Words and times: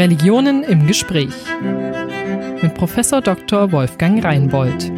Religionen 0.00 0.62
im 0.62 0.86
Gespräch 0.86 1.34
mit 2.62 2.72
Professor 2.72 3.20
Dr. 3.20 3.70
Wolfgang 3.70 4.24
Reinbold. 4.24 4.90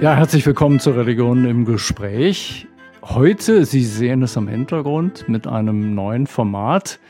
Ja, 0.00 0.14
herzlich 0.14 0.46
willkommen 0.46 0.78
zur 0.78 0.96
Religionen 0.96 1.46
im 1.46 1.64
Gespräch. 1.64 2.68
Heute, 3.02 3.64
Sie 3.64 3.82
sehen 3.82 4.22
es 4.22 4.36
am 4.36 4.46
Hintergrund, 4.46 5.28
mit 5.28 5.48
einem 5.48 5.96
neuen 5.96 6.28
Format. 6.28 7.00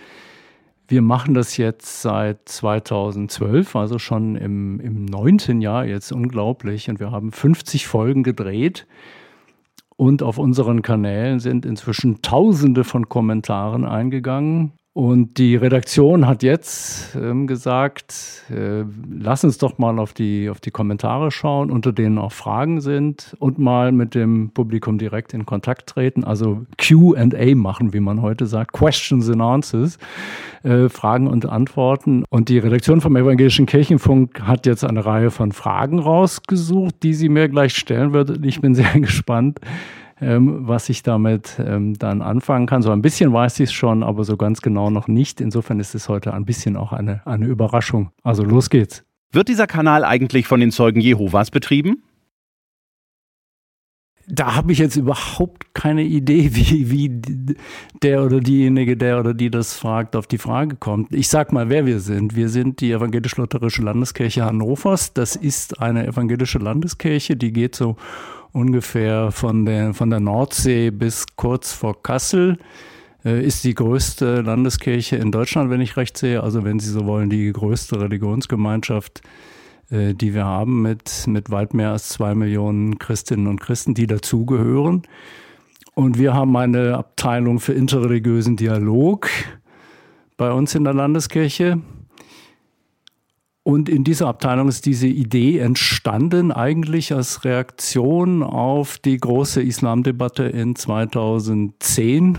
Wir 0.88 1.02
machen 1.02 1.34
das 1.34 1.58
jetzt 1.58 2.00
seit 2.00 2.48
2012, 2.48 3.76
also 3.76 3.98
schon 3.98 4.36
im, 4.36 4.80
im 4.80 5.04
neunten 5.04 5.60
Jahr, 5.60 5.84
jetzt 5.84 6.10
unglaublich. 6.10 6.88
Und 6.88 7.00
wir 7.00 7.10
haben 7.10 7.32
50 7.32 7.86
Folgen 7.86 8.22
gedreht. 8.22 8.86
Und 9.96 10.22
auf 10.22 10.38
unseren 10.38 10.80
Kanälen 10.80 11.38
sind 11.38 11.66
inzwischen 11.66 12.22
Tausende 12.22 12.82
von 12.82 13.10
Kommentaren 13.10 13.84
eingegangen. 13.84 14.72
Und 14.94 15.38
die 15.38 15.56
Redaktion 15.56 16.28
hat 16.28 16.44
jetzt 16.44 17.16
ähm, 17.16 17.48
gesagt, 17.48 18.44
äh, 18.48 18.84
lass 19.10 19.42
uns 19.42 19.58
doch 19.58 19.76
mal 19.76 19.98
auf 19.98 20.12
die, 20.12 20.48
auf 20.48 20.60
die 20.60 20.70
Kommentare 20.70 21.32
schauen, 21.32 21.72
unter 21.72 21.92
denen 21.92 22.16
auch 22.16 22.30
Fragen 22.30 22.80
sind 22.80 23.34
und 23.40 23.58
mal 23.58 23.90
mit 23.90 24.14
dem 24.14 24.50
Publikum 24.50 24.96
direkt 24.96 25.34
in 25.34 25.46
Kontakt 25.46 25.88
treten, 25.88 26.22
also 26.22 26.64
QA 26.78 27.56
machen, 27.56 27.92
wie 27.92 27.98
man 27.98 28.22
heute 28.22 28.46
sagt, 28.46 28.72
Questions 28.72 29.28
and 29.28 29.42
Answers, 29.42 29.98
äh, 30.62 30.88
Fragen 30.88 31.26
und 31.26 31.44
Antworten. 31.44 32.24
Und 32.30 32.48
die 32.48 32.58
Redaktion 32.58 33.00
vom 33.00 33.16
Evangelischen 33.16 33.66
Kirchenfunk 33.66 34.42
hat 34.42 34.64
jetzt 34.64 34.84
eine 34.84 35.04
Reihe 35.04 35.32
von 35.32 35.50
Fragen 35.50 35.98
rausgesucht, 35.98 37.02
die 37.02 37.14
sie 37.14 37.28
mir 37.28 37.48
gleich 37.48 37.74
stellen 37.74 38.12
wird. 38.12 38.46
Ich 38.46 38.60
bin 38.60 38.76
sehr 38.76 38.92
gespannt 39.00 39.58
was 40.20 40.88
ich 40.88 41.02
damit 41.02 41.56
ähm, 41.58 41.94
dann 41.98 42.22
anfangen 42.22 42.66
kann. 42.66 42.82
So 42.82 42.90
ein 42.90 43.02
bisschen 43.02 43.32
weiß 43.32 43.60
ich 43.60 43.70
es 43.70 43.72
schon, 43.72 44.02
aber 44.02 44.24
so 44.24 44.36
ganz 44.36 44.62
genau 44.62 44.90
noch 44.90 45.08
nicht. 45.08 45.40
Insofern 45.40 45.80
ist 45.80 45.94
es 45.94 46.08
heute 46.08 46.32
ein 46.34 46.44
bisschen 46.44 46.76
auch 46.76 46.92
eine, 46.92 47.26
eine 47.26 47.46
Überraschung. 47.46 48.10
Also 48.22 48.44
los 48.44 48.70
geht's. 48.70 49.04
Wird 49.32 49.48
dieser 49.48 49.66
Kanal 49.66 50.04
eigentlich 50.04 50.46
von 50.46 50.60
den 50.60 50.70
Zeugen 50.70 51.00
Jehovas 51.00 51.50
betrieben? 51.50 52.04
Da 54.26 54.54
habe 54.54 54.72
ich 54.72 54.78
jetzt 54.78 54.96
überhaupt 54.96 55.74
keine 55.74 56.02
Idee, 56.02 56.50
wie, 56.54 56.90
wie 56.90 57.20
der 58.02 58.24
oder 58.24 58.40
diejenige, 58.40 58.96
der 58.96 59.20
oder 59.20 59.34
die 59.34 59.50
das 59.50 59.74
fragt, 59.74 60.16
auf 60.16 60.26
die 60.26 60.38
Frage 60.38 60.76
kommt. 60.76 61.12
Ich 61.12 61.28
sag 61.28 61.52
mal, 61.52 61.68
wer 61.68 61.84
wir 61.84 62.00
sind. 62.00 62.36
Wir 62.36 62.48
sind 62.48 62.80
die 62.80 62.92
Evangelisch-Lutherische 62.92 63.82
Landeskirche 63.82 64.44
Hannovers. 64.44 65.12
Das 65.12 65.36
ist 65.36 65.80
eine 65.80 66.06
evangelische 66.06 66.58
Landeskirche, 66.58 67.36
die 67.36 67.52
geht 67.52 67.74
so 67.74 67.96
ungefähr 68.54 69.32
von 69.32 69.66
der, 69.66 69.92
von 69.92 70.08
der 70.08 70.20
Nordsee 70.20 70.90
bis 70.90 71.26
kurz 71.36 71.72
vor 71.72 72.02
Kassel 72.02 72.56
äh, 73.24 73.44
ist 73.44 73.64
die 73.64 73.74
größte 73.74 74.42
Landeskirche 74.42 75.16
in 75.16 75.32
Deutschland, 75.32 75.70
wenn 75.70 75.80
ich 75.80 75.96
recht 75.96 76.16
sehe. 76.16 76.42
Also 76.42 76.64
wenn 76.64 76.78
Sie 76.78 76.90
so 76.90 77.04
wollen, 77.04 77.28
die 77.28 77.52
größte 77.52 78.00
Religionsgemeinschaft, 78.00 79.22
äh, 79.90 80.14
die 80.14 80.34
wir 80.34 80.44
haben 80.44 80.82
mit, 80.82 81.26
mit 81.26 81.50
weit 81.50 81.74
mehr 81.74 81.90
als 81.90 82.08
zwei 82.08 82.34
Millionen 82.34 82.98
Christinnen 82.98 83.48
und 83.48 83.60
Christen, 83.60 83.92
die 83.92 84.06
dazugehören. 84.06 85.02
Und 85.94 86.18
wir 86.18 86.32
haben 86.32 86.56
eine 86.56 86.96
Abteilung 86.96 87.58
für 87.58 87.72
interreligiösen 87.72 88.56
Dialog 88.56 89.28
bei 90.36 90.52
uns 90.52 90.76
in 90.76 90.84
der 90.84 90.94
Landeskirche. 90.94 91.80
Und 93.64 93.88
in 93.88 94.04
dieser 94.04 94.28
Abteilung 94.28 94.68
ist 94.68 94.84
diese 94.84 95.06
Idee 95.06 95.58
entstanden, 95.58 96.52
eigentlich 96.52 97.14
als 97.14 97.46
Reaktion 97.46 98.42
auf 98.42 98.98
die 98.98 99.16
große 99.16 99.62
Islamdebatte 99.62 100.44
in 100.44 100.76
2010, 100.76 102.38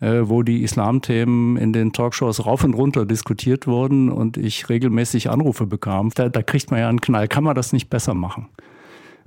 äh, 0.00 0.22
wo 0.22 0.42
die 0.42 0.62
Islamthemen 0.62 1.58
in 1.58 1.74
den 1.74 1.92
Talkshows 1.92 2.46
rauf 2.46 2.64
und 2.64 2.72
runter 2.72 3.04
diskutiert 3.04 3.66
wurden 3.66 4.10
und 4.10 4.38
ich 4.38 4.70
regelmäßig 4.70 5.28
Anrufe 5.28 5.66
bekam. 5.66 6.10
Da, 6.14 6.30
da 6.30 6.42
kriegt 6.42 6.70
man 6.70 6.80
ja 6.80 6.88
einen 6.88 7.02
Knall. 7.02 7.28
Kann 7.28 7.44
man 7.44 7.54
das 7.54 7.74
nicht 7.74 7.90
besser 7.90 8.14
machen? 8.14 8.48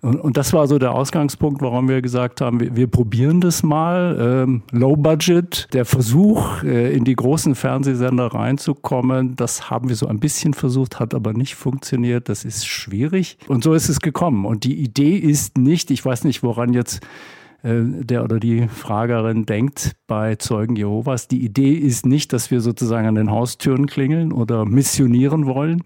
Und, 0.06 0.22
und 0.22 0.38
das 0.38 0.54
war 0.54 0.68
so 0.68 0.78
der 0.78 0.94
Ausgangspunkt, 0.94 1.64
warum 1.64 1.90
wir 1.90 2.00
gesagt 2.04 2.40
haben, 2.40 2.60
wir, 2.60 2.76
wir 2.76 2.86
probieren 2.86 3.42
das 3.42 3.64
mal. 3.64 4.16
Ähm, 4.20 4.62
Low 4.72 4.96
Budget, 4.96 5.68
der 5.74 5.84
Versuch, 5.84 6.62
äh, 6.62 6.96
in 6.96 7.06
die 7.06 7.16
großen 7.16 7.56
Fernsehsender 7.56 8.28
reinzukommen, 8.28 9.36
das 9.36 9.72
haben 9.72 9.90
wir 9.90 9.96
so 9.96 10.06
ein 10.06 10.20
bisschen 10.20 10.54
versucht, 10.54 11.00
hat 11.00 11.16
aber 11.16 11.34
nicht 11.34 11.56
funktioniert. 11.56 12.30
Das 12.30 12.46
ist 12.46 12.68
schwierig. 12.68 13.40
Und 13.48 13.64
so 13.64 13.74
ist 13.74 13.90
es 13.90 14.00
gekommen. 14.00 14.46
Und 14.46 14.64
die 14.64 14.76
Idee 14.76 15.16
ist 15.18 15.58
nicht, 15.58 15.90
ich 15.90 16.06
weiß 16.06 16.24
nicht, 16.24 16.44
woran 16.44 16.74
jetzt 16.74 17.02
der 17.66 18.24
oder 18.24 18.40
die 18.40 18.68
Fragerin 18.68 19.48
denkt 19.48 19.96
bei 20.06 20.36
Zeugen 20.36 20.76
Jehovas. 20.76 21.28
Die 21.28 21.44
Idee 21.44 21.74
ist 21.74 22.06
nicht, 22.06 22.32
dass 22.32 22.52
wir 22.52 22.62
sozusagen 22.62 23.08
an 23.08 23.16
den 23.16 23.32
Haustüren 23.32 23.88
klingeln 23.88 24.32
oder 24.32 24.66
missionieren 24.66 25.48
wollen, 25.48 25.82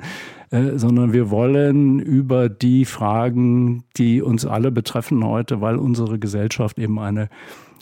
äh, 0.51 0.77
sondern 0.77 1.13
wir 1.13 1.29
wollen 1.29 1.99
über 1.99 2.49
die 2.49 2.83
Fragen, 2.83 3.85
die 3.95 4.21
uns 4.21 4.45
alle 4.45 4.71
betreffen 4.71 5.23
heute, 5.23 5.61
weil 5.61 5.77
unsere 5.77 6.19
Gesellschaft 6.19 6.77
eben 6.77 6.99
eine 6.99 7.29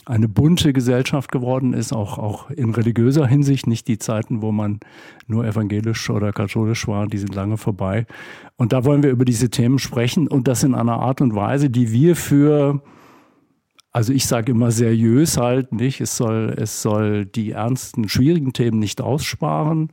eine 0.04 0.26
bunte 0.26 0.72
Gesellschaft 0.72 1.30
geworden 1.30 1.74
ist, 1.74 1.92
auch, 1.92 2.16
auch 2.16 2.50
in 2.50 2.70
religiöser 2.70 3.26
Hinsicht. 3.26 3.66
Nicht 3.66 3.88
die 3.88 3.98
Zeiten, 3.98 4.40
wo 4.40 4.52
man 4.52 4.80
nur 5.26 5.44
evangelisch 5.44 6.08
oder 6.08 6.32
katholisch 6.32 6.88
war, 6.88 7.06
die 7.08 7.18
sind 7.18 7.34
lange 7.34 7.58
vorbei. 7.58 8.06
Und 8.56 8.72
da 8.72 8.86
wollen 8.86 9.02
wir 9.02 9.10
über 9.10 9.26
diese 9.26 9.50
Themen 9.50 9.78
sprechen 9.78 10.26
und 10.26 10.48
das 10.48 10.62
in 10.62 10.74
einer 10.74 10.98
Art 11.00 11.20
und 11.20 11.34
Weise, 11.34 11.68
die 11.68 11.92
wir 11.92 12.16
für 12.16 12.80
also 13.92 14.12
ich 14.12 14.26
sage 14.26 14.52
immer 14.52 14.70
seriös 14.70 15.36
halt 15.36 15.72
nicht. 15.72 16.00
Es 16.00 16.16
soll, 16.16 16.54
es 16.56 16.82
soll 16.82 17.24
die 17.24 17.52
ernsten, 17.52 18.08
schwierigen 18.08 18.52
Themen 18.52 18.78
nicht 18.78 19.00
aussparen. 19.00 19.90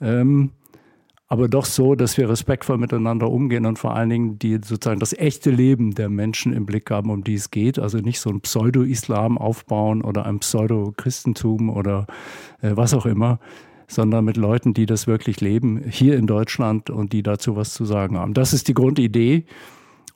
Ähm, 0.00 0.50
aber 1.32 1.46
doch 1.46 1.64
so, 1.64 1.94
dass 1.94 2.18
wir 2.18 2.28
respektvoll 2.28 2.76
miteinander 2.76 3.30
umgehen 3.30 3.64
und 3.64 3.78
vor 3.78 3.94
allen 3.94 4.10
Dingen 4.10 4.38
die 4.40 4.54
sozusagen 4.54 4.98
das 4.98 5.12
echte 5.12 5.52
Leben 5.52 5.94
der 5.94 6.08
Menschen 6.08 6.52
im 6.52 6.66
Blick 6.66 6.90
haben, 6.90 7.08
um 7.08 7.22
die 7.22 7.34
es 7.34 7.52
geht. 7.52 7.78
Also 7.78 7.98
nicht 7.98 8.18
so 8.18 8.30
ein 8.30 8.40
Pseudo-Islam 8.40 9.38
aufbauen 9.38 10.02
oder 10.02 10.26
ein 10.26 10.40
Pseudo-Christentum 10.40 11.70
oder 11.70 12.08
äh, 12.62 12.72
was 12.74 12.94
auch 12.94 13.06
immer, 13.06 13.38
sondern 13.86 14.24
mit 14.24 14.36
Leuten, 14.36 14.74
die 14.74 14.86
das 14.86 15.06
wirklich 15.06 15.40
leben, 15.40 15.84
hier 15.88 16.16
in 16.16 16.26
Deutschland 16.26 16.90
und 16.90 17.12
die 17.12 17.22
dazu 17.22 17.54
was 17.54 17.74
zu 17.74 17.84
sagen 17.84 18.18
haben. 18.18 18.34
Das 18.34 18.52
ist 18.52 18.66
die 18.66 18.74
Grundidee. 18.74 19.44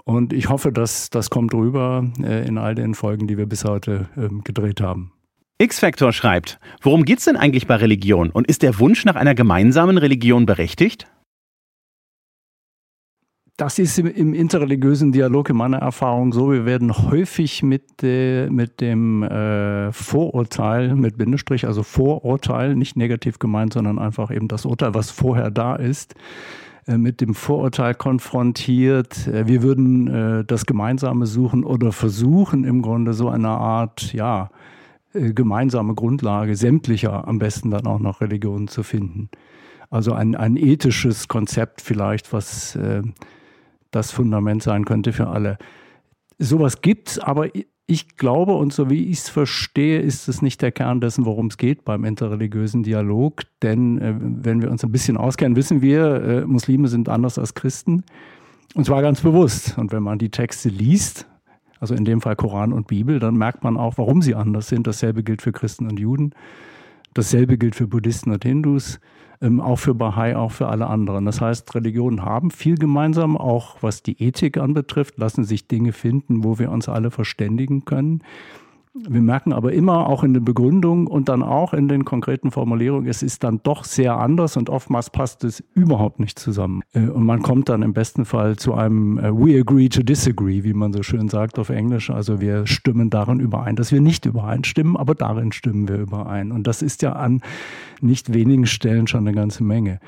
Und 0.05 0.33
ich 0.33 0.51
hoffe, 0.51 0.71
dass 0.71 1.09
das 1.11 1.31
kommt 1.31 1.55
rüber 1.55 2.05
äh, 2.23 2.47
in 2.47 2.59
all 2.59 2.75
den 2.75 2.95
Folgen, 2.95 3.27
die 3.27 3.39
wir 3.39 3.47
bis 3.47 3.65
heute 3.65 4.09
ähm, 4.17 4.45
gedreht 4.45 4.81
haben. 4.81 5.13
X-Factor 5.59 6.13
schreibt, 6.13 6.59
worum 6.83 7.05
geht 7.05 7.21
es 7.21 7.25
denn 7.25 7.37
eigentlich 7.37 7.67
bei 7.67 7.77
Religion 7.77 8.31
und 8.31 8.47
ist 8.47 8.63
der 8.63 8.79
Wunsch 8.81 9.05
nach 9.05 9.15
einer 9.15 9.35
gemeinsamen 9.35 9.99
Religion 9.99 10.47
berechtigt? 10.47 11.07
Das 13.57 13.79
ist 13.79 13.97
im, 14.01 14.09
im, 14.09 14.35
interreligiösen 14.35 15.13
Dialog 15.13 15.49
in 15.49 15.57
meiner 15.57 15.79
Erfahrung 15.79 16.33
so. 16.33 16.51
Wir 16.51 16.67
werden 16.67 16.93
häufig 16.93 17.63
mit, 17.63 18.03
äh, 18.03 18.49
mit 18.51 18.81
dem 18.81 19.23
äh, 19.23 19.93
Vorurteil, 19.93 20.97
mit 20.97 21.17
Bindestrich, 21.17 21.65
also 21.65 21.85
Vorurteil, 21.85 22.75
nicht 22.75 22.97
negativ 22.97 23.39
gemeint, 23.39 23.75
sondern 23.75 24.01
einfach 24.01 24.33
eben 24.33 24.49
das 24.49 24.67
Urteil, 24.67 24.95
was 24.95 25.13
vorher 25.13 25.53
da 25.53 25.77
ist, 25.77 26.17
mit 26.87 27.21
dem 27.21 27.35
Vorurteil 27.35 27.95
konfrontiert, 27.95 29.27
äh, 29.27 29.47
wir 29.47 29.63
würden 29.63 30.09
äh, 30.09 30.45
das 30.45 30.67
Gemeinsame 30.67 31.27
suchen 31.27 31.65
oder 31.65 31.93
versuchen 31.93 32.65
im 32.65 32.83
Grunde 32.83 33.15
so 33.15 33.29
eine 33.29 33.49
Art, 33.49 34.13
ja, 34.13 34.51
gemeinsame 35.13 35.95
Grundlage 35.95 36.57
sämtlicher, 36.57 37.29
am 37.29 37.39
besten 37.39 37.71
dann 37.71 37.87
auch 37.87 38.01
noch 38.01 38.21
Religionen 38.21 38.67
zu 38.67 38.83
finden. 38.83 39.29
Also 39.89 40.13
ein, 40.13 40.35
ein 40.35 40.57
ethisches 40.57 41.29
Konzept 41.29 41.83
vielleicht, 41.83 42.33
was 42.33 42.77
das 43.93 44.11
Fundament 44.11 44.65
sein 44.65 44.85
könnte 44.85 45.13
für 45.13 45.29
alle. 45.29 45.57
Sowas 46.41 46.81
gibt's, 46.83 47.21
aber 47.21 47.55
ich 47.87 48.17
glaube 48.17 48.55
und 48.55 48.73
so 48.73 48.89
wie 48.89 49.11
ich 49.11 49.19
es 49.19 49.29
verstehe, 49.29 50.01
ist 50.01 50.29
es 50.29 50.41
nicht 50.41 50.63
der 50.63 50.73
Kern 50.73 51.01
dessen, 51.01 51.27
worum 51.27 51.49
es 51.49 51.59
geht 51.59 51.85
beim 51.85 52.05
interreligiösen 52.05 52.83
Dialog. 52.83 53.43
Denn 53.63 53.99
äh, 53.99 54.15
wenn 54.19 54.63
wir 54.63 54.71
uns 54.71 54.85
ein 54.85 54.93
bisschen 54.93 55.17
auskennen, 55.17 55.57
wissen 55.57 55.83
wir, 55.83 56.23
äh, 56.23 56.47
Muslime 56.47 56.89
sind 56.89 57.09
anders 57.09 57.39
als 57.39 57.55
Christen. 57.55 58.05
Und 58.75 58.87
zwar 58.87 59.03
ganz 59.03 59.21
bewusst. 59.21 59.77
Und 59.77 59.93
wenn 59.93 60.03
man 60.03 60.19
die 60.19 60.31
Texte 60.31 60.69
liest, 60.69 61.27
also 61.79 61.95
in 61.95 62.07
dem 62.07 62.23
Fall 62.23 62.37
Koran 62.37 62.73
und 62.73 62.87
Bibel, 62.87 63.19
dann 63.19 63.37
merkt 63.37 63.63
man 63.63 63.77
auch, 63.77 63.99
warum 63.99 64.23
sie 64.23 64.35
anders 64.35 64.69
sind. 64.69 64.87
Dasselbe 64.87 65.23
gilt 65.23 65.43
für 65.43 65.53
Christen 65.53 65.87
und 65.87 65.99
Juden. 65.99 66.33
Dasselbe 67.13 67.59
gilt 67.59 67.75
für 67.77 67.87
Buddhisten 67.87 68.33
und 68.33 68.45
Hindus 68.45 68.99
auch 69.41 69.77
für 69.77 69.95
Bahai, 69.95 70.37
auch 70.37 70.53
für 70.53 70.69
alle 70.69 70.87
anderen. 70.87 71.25
Das 71.25 71.41
heißt, 71.41 71.75
Religionen 71.75 72.25
haben 72.25 72.51
viel 72.51 72.77
gemeinsam, 72.77 73.37
auch 73.37 73.77
was 73.81 74.03
die 74.03 74.23
Ethik 74.23 74.57
anbetrifft, 74.57 75.19
lassen 75.19 75.45
sich 75.45 75.69
Dinge 75.69 75.93
finden, 75.93 76.45
wo 76.45 76.59
wir 76.59 76.71
uns 76.71 76.89
alle 76.89 77.11
verständigen 77.11 77.85
können. 77.85 78.23
Wir 78.97 79.23
merken 79.23 79.53
aber 79.53 79.73
immer 79.73 80.07
auch 80.07 80.23
in 80.23 80.35
den 80.35 80.45
Begründungen 80.45 81.09
und 81.09 81.29
dann 81.29 81.43
auch 81.43 81.75
in 81.75 81.89
den 81.89 82.05
konkreten 82.05 82.53
Formulierungen, 82.53 83.09
es 83.09 83.25
ist 83.25 83.43
dann 83.43 83.59
doch 83.65 83.83
sehr 83.83 84.19
anders 84.19 84.57
und 84.57 84.71
oftmals 84.71 85.11
passt 85.11 85.43
es 85.43 85.65
überhaupt 85.75 86.21
nicht 86.21 86.39
zusammen. 86.39 86.83
Äh, 86.93 87.09
und 87.09 87.25
man 87.25 87.43
kommt 87.43 87.69
dann 87.69 87.83
im 87.83 87.93
besten 87.93 88.25
Fall 88.25 88.55
zu 88.55 88.75
einem 88.75 89.19
äh, 89.19 89.33
We 89.33 89.59
agree 89.59 89.89
to 89.89 90.05
disagree, 90.05 90.63
wie 90.63 90.75
man 90.75 90.93
so 90.93 91.03
schön 91.03 91.29
sagt 91.29 91.59
auf 91.59 91.71
Englisch. 91.71 92.09
Also 92.11 92.41
wir 92.41 92.69
stimmen 92.69 93.11
darin 93.11 93.41
überein, 93.41 93.75
dass 93.75 93.91
wir 93.91 94.01
nicht 94.01 94.27
übereinstimmen, 94.27 94.97
aber 94.97 95.17
darin 95.17 95.51
stimmen 95.51 95.89
wir 95.89 95.99
überein. 95.99 96.53
Und 96.53 96.69
das 96.69 96.81
ist 96.81 97.03
ja 97.03 97.15
an 97.15 97.41
nicht 98.01 98.33
wenigen 98.33 98.67
Stellen 98.67 99.09
schon 99.09 99.27
eine 99.27 99.35
ganze 99.35 99.65
Menge. 99.65 99.99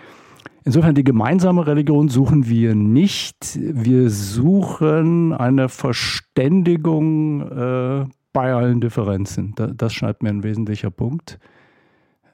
Insofern 0.65 0.95
die 0.95 1.05
gemeinsame 1.05 1.67
Religion 1.67 2.09
suchen 2.09 2.49
wir 2.49 2.77
nicht. 2.77 3.57
Wir 3.57 4.11
suchen 4.11 5.33
eine 5.33 5.69
Verständigung 5.69 7.43
äh, 7.43 8.07
bei 8.37 8.53
allen 8.53 8.83
Differenzen. 8.83 9.55
Das 9.57 9.95
scheint 9.95 10.23
mir 10.23 10.29
ein 10.29 10.43
wesentlicher 10.43 10.91
Punkt. 10.91 11.39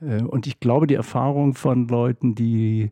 Äh, 0.00 0.20
und 0.25 0.49
ich 0.49 0.58
glaube, 0.58 0.88
die 0.88 0.96
Erfahrung 0.96 1.54
von 1.54 1.87
Leuten, 1.87 2.34
die 2.34 2.90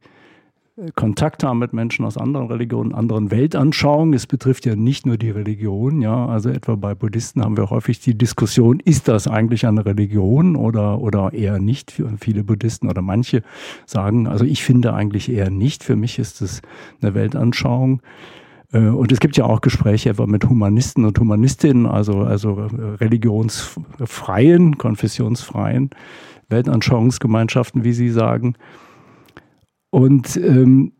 äh, 0.76 0.92
Kontakt 0.94 1.42
haben 1.42 1.58
mit 1.58 1.72
Menschen 1.72 2.04
aus 2.04 2.16
anderen 2.16 2.46
Religionen, 2.46 2.94
anderen 2.94 3.32
Weltanschauungen. 3.32 4.14
Es 4.14 4.28
betrifft 4.28 4.64
ja 4.64 4.76
nicht 4.76 5.06
nur 5.06 5.16
die 5.16 5.30
Religion, 5.30 6.00
ja. 6.00 6.24
Also 6.26 6.50
etwa 6.50 6.76
bei 6.76 6.94
Buddhisten 6.94 7.42
haben 7.42 7.56
wir 7.56 7.68
häufig 7.70 7.98
die 7.98 8.16
Diskussion, 8.16 8.78
ist 8.78 9.08
das 9.08 9.26
eigentlich 9.26 9.66
eine 9.66 9.84
Religion 9.84 10.54
oder, 10.54 11.00
oder 11.00 11.32
eher 11.32 11.58
nicht? 11.58 12.00
Viele 12.20 12.44
Buddhisten 12.44 12.88
oder 12.88 13.02
manche 13.02 13.42
sagen, 13.86 14.28
also 14.28 14.44
ich 14.44 14.62
finde 14.62 14.94
eigentlich 14.94 15.32
eher 15.32 15.50
nicht. 15.50 15.82
Für 15.82 15.96
mich 15.96 16.20
ist 16.20 16.42
es 16.42 16.62
eine 17.02 17.14
Weltanschauung. 17.14 18.02
Äh, 18.72 18.88
und 18.88 19.12
es 19.12 19.20
gibt 19.20 19.36
ja 19.36 19.44
auch 19.44 19.60
Gespräche 19.60 20.10
etwa 20.10 20.26
mit 20.26 20.48
Humanisten 20.48 21.04
und 21.04 21.18
Humanistinnen, 21.18 21.86
also, 21.86 22.20
also 22.20 22.68
religionsfreien, 23.00 24.78
konfessionsfreien 24.78 25.90
Weltanschauungsgemeinschaften, 26.48 27.84
wie 27.84 27.92
Sie 27.92 28.10
sagen. 28.10 28.54
Und 29.90 30.36
ähm, 30.36 30.92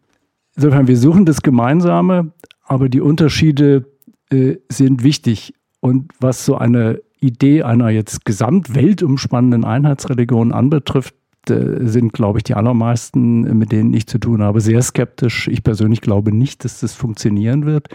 insofern, 0.56 0.88
wir 0.88 0.96
suchen 0.96 1.26
das 1.26 1.43
Gemeinsame, 1.43 2.32
aber 2.64 2.88
die 2.88 3.00
Unterschiede 3.00 3.87
äh, 4.31 4.56
sind 4.69 5.02
wichtig. 5.02 5.55
Und 5.81 6.12
was 6.20 6.44
so 6.44 6.56
eine 6.56 7.00
Idee 7.20 7.62
einer 7.62 7.90
jetzt 7.90 8.25
gesamtweltumspannenden 8.25 9.64
Einheitsreligion 9.64 10.52
anbetrifft, 10.52 11.14
äh, 11.14 11.19
sind, 11.50 12.12
glaube 12.12 12.38
ich, 12.38 12.44
die 12.44 12.55
allermeisten, 12.55 13.56
mit 13.58 13.73
denen 13.73 13.93
ich 13.94 14.06
zu 14.06 14.19
tun 14.19 14.43
habe, 14.43 14.61
sehr 14.61 14.82
skeptisch. 14.82 15.49
Ich 15.49 15.62
persönlich 15.62 16.00
glaube 16.00 16.35
nicht, 16.35 16.64
dass 16.64 16.81
das 16.81 16.94
funktionieren 16.94 17.67
wird. 17.67 17.88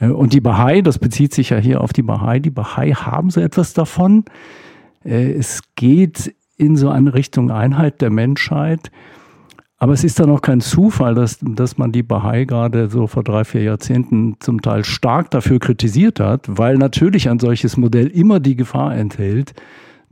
Äh, 0.00 0.08
und 0.08 0.32
die 0.32 0.40
Bahai, 0.40 0.82
das 0.82 0.98
bezieht 0.98 1.34
sich 1.34 1.50
ja 1.50 1.58
hier 1.58 1.80
auf 1.80 1.92
die 1.92 2.02
Bahai, 2.02 2.38
die 2.38 2.50
Bahai 2.50 2.92
haben 2.92 3.30
so 3.30 3.40
etwas 3.40 3.74
davon. 3.74 4.24
Äh, 5.04 5.32
es 5.32 5.62
geht 5.74 6.34
in 6.56 6.76
so 6.76 6.88
eine 6.88 7.14
Richtung 7.14 7.50
Einheit 7.50 8.00
der 8.00 8.10
Menschheit. 8.10 8.90
Aber 9.78 9.92
es 9.92 10.04
ist 10.04 10.18
dann 10.18 10.30
auch 10.30 10.40
kein 10.40 10.62
Zufall, 10.62 11.14
dass, 11.14 11.38
dass 11.42 11.76
man 11.76 11.92
die 11.92 12.02
Bahai 12.02 12.44
gerade 12.44 12.88
so 12.88 13.06
vor 13.06 13.22
drei, 13.22 13.44
vier 13.44 13.62
Jahrzehnten 13.62 14.36
zum 14.40 14.62
Teil 14.62 14.84
stark 14.84 15.30
dafür 15.30 15.58
kritisiert 15.58 16.18
hat, 16.18 16.46
weil 16.48 16.78
natürlich 16.78 17.28
ein 17.28 17.38
solches 17.38 17.76
Modell 17.76 18.06
immer 18.06 18.40
die 18.40 18.56
Gefahr 18.56 18.96
enthält, 18.96 19.52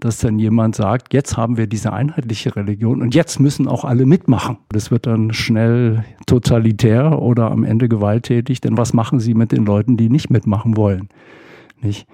dass 0.04 0.18
dann 0.18 0.38
jemand 0.38 0.76
sagt, 0.76 1.14
jetzt 1.14 1.38
haben 1.38 1.56
wir 1.56 1.66
diese 1.66 1.94
einheitliche 1.94 2.54
Religion 2.56 3.00
und 3.00 3.14
jetzt 3.14 3.40
müssen 3.40 3.66
auch 3.66 3.86
alle 3.86 4.04
mitmachen. 4.04 4.58
Das 4.68 4.90
wird 4.90 5.06
dann 5.06 5.32
schnell 5.32 6.04
totalitär 6.26 7.22
oder 7.22 7.50
am 7.50 7.64
Ende 7.64 7.88
gewalttätig, 7.88 8.60
denn 8.60 8.76
was 8.76 8.92
machen 8.92 9.18
Sie 9.18 9.32
mit 9.32 9.50
den 9.50 9.64
Leuten, 9.64 9.96
die 9.96 10.10
nicht 10.10 10.28
mitmachen 10.28 10.76
wollen? 10.76 11.08
Nicht? 11.80 12.06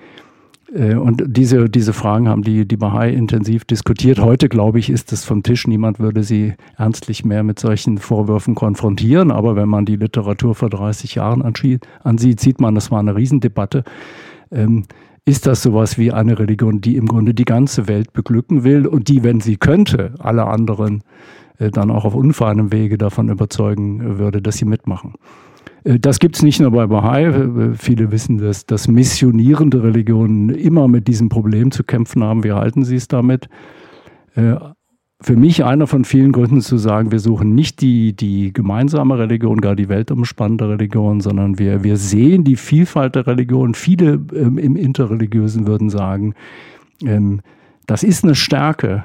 Äh, 0.72 0.94
und 0.94 1.24
diese, 1.26 1.68
diese 1.68 1.92
Fragen 1.92 2.28
haben 2.28 2.42
die, 2.42 2.64
die 2.64 2.76
Bahai 2.76 3.10
intensiv 3.10 3.64
diskutiert. 3.64 4.20
Heute, 4.20 4.48
glaube 4.48 4.78
ich, 4.78 4.88
ist 4.88 5.12
es 5.12 5.24
vom 5.24 5.42
Tisch. 5.42 5.66
Niemand 5.66 5.98
würde 5.98 6.22
sie 6.22 6.54
ernstlich 6.76 7.24
mehr 7.24 7.42
mit 7.42 7.58
solchen 7.58 7.98
Vorwürfen 7.98 8.54
konfrontieren. 8.54 9.32
Aber 9.32 9.56
wenn 9.56 9.68
man 9.68 9.84
die 9.84 9.96
Literatur 9.96 10.54
vor 10.54 10.70
30 10.70 11.16
Jahren 11.16 11.42
ansieht, 11.42 12.40
sieht 12.40 12.60
man, 12.60 12.76
das 12.76 12.92
war 12.92 13.00
eine 13.00 13.16
Riesendebatte. 13.16 13.82
Ist 15.24 15.46
das 15.46 15.62
sowas 15.62 15.98
wie 15.98 16.12
eine 16.12 16.38
Religion, 16.38 16.80
die 16.80 16.96
im 16.96 17.06
Grunde 17.06 17.34
die 17.34 17.44
ganze 17.44 17.88
Welt 17.88 18.12
beglücken 18.12 18.64
will 18.64 18.86
und 18.86 19.08
die, 19.08 19.22
wenn 19.22 19.40
sie 19.40 19.56
könnte, 19.56 20.14
alle 20.18 20.46
anderen 20.46 21.02
äh, 21.58 21.70
dann 21.70 21.90
auch 21.90 22.04
auf 22.04 22.14
unfeinem 22.14 22.72
Wege 22.72 22.98
davon 22.98 23.28
überzeugen 23.28 24.18
würde, 24.18 24.42
dass 24.42 24.56
sie 24.56 24.64
mitmachen. 24.64 25.14
Äh, 25.84 25.98
das 25.98 26.18
gibt 26.18 26.36
es 26.36 26.42
nicht 26.42 26.60
nur 26.60 26.70
bei 26.70 26.86
Bahai. 26.86 27.24
Äh, 27.26 27.74
viele 27.74 28.10
wissen, 28.10 28.38
dass, 28.38 28.66
dass 28.66 28.88
missionierende 28.88 29.82
Religionen 29.82 30.48
immer 30.48 30.88
mit 30.88 31.06
diesem 31.06 31.28
Problem 31.28 31.70
zu 31.70 31.84
kämpfen 31.84 32.24
haben. 32.24 32.44
Wie 32.44 32.52
halten 32.52 32.84
Sie 32.84 32.96
es 32.96 33.08
damit? 33.08 33.48
Für 35.22 35.36
mich 35.36 35.64
einer 35.64 35.86
von 35.86 36.04
vielen 36.04 36.32
Gründen 36.32 36.62
zu 36.62 36.78
sagen, 36.78 37.12
wir 37.12 37.20
suchen 37.20 37.54
nicht 37.54 37.82
die, 37.82 38.14
die 38.14 38.52
gemeinsame 38.52 39.18
Religion, 39.18 39.60
gar 39.60 39.76
die 39.76 39.90
weltumspannende 39.90 40.68
Religion, 40.68 41.20
sondern 41.20 41.58
wir, 41.58 41.84
wir 41.84 41.98
sehen 41.98 42.42
die 42.44 42.56
Vielfalt 42.56 43.16
der 43.16 43.26
Religion. 43.26 43.74
Viele 43.74 44.20
ähm, 44.34 44.56
im 44.56 44.76
Interreligiösen 44.76 45.66
würden 45.66 45.90
sagen, 45.90 46.34
ähm, 47.04 47.42
das 47.86 48.02
ist 48.02 48.24
eine 48.24 48.34
Stärke 48.34 49.04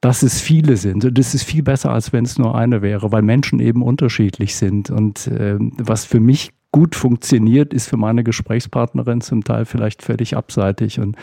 dass 0.00 0.22
es 0.22 0.40
viele 0.40 0.76
sind. 0.76 1.18
Das 1.18 1.34
ist 1.34 1.42
viel 1.42 1.62
besser, 1.62 1.90
als 1.90 2.12
wenn 2.12 2.24
es 2.24 2.38
nur 2.38 2.54
eine 2.54 2.82
wäre, 2.82 3.10
weil 3.10 3.22
Menschen 3.22 3.58
eben 3.58 3.82
unterschiedlich 3.82 4.54
sind. 4.54 4.90
Und 4.90 5.26
äh, 5.26 5.56
was 5.58 6.04
für 6.04 6.20
mich 6.20 6.50
gut 6.72 6.94
funktioniert, 6.94 7.72
ist 7.72 7.88
für 7.88 7.96
meine 7.96 8.24
Gesprächspartnerin 8.24 9.20
zum 9.20 9.42
Teil 9.42 9.64
vielleicht 9.64 10.02
völlig 10.02 10.36
abseitig. 10.36 11.00
Und 11.00 11.16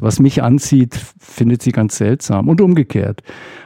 was 0.00 0.18
mich 0.18 0.42
anzieht, 0.42 0.98
findet 1.18 1.62
sie 1.62 1.72
ganz 1.72 1.96
seltsam 1.96 2.48
und 2.48 2.60
umgekehrt. 2.60 3.22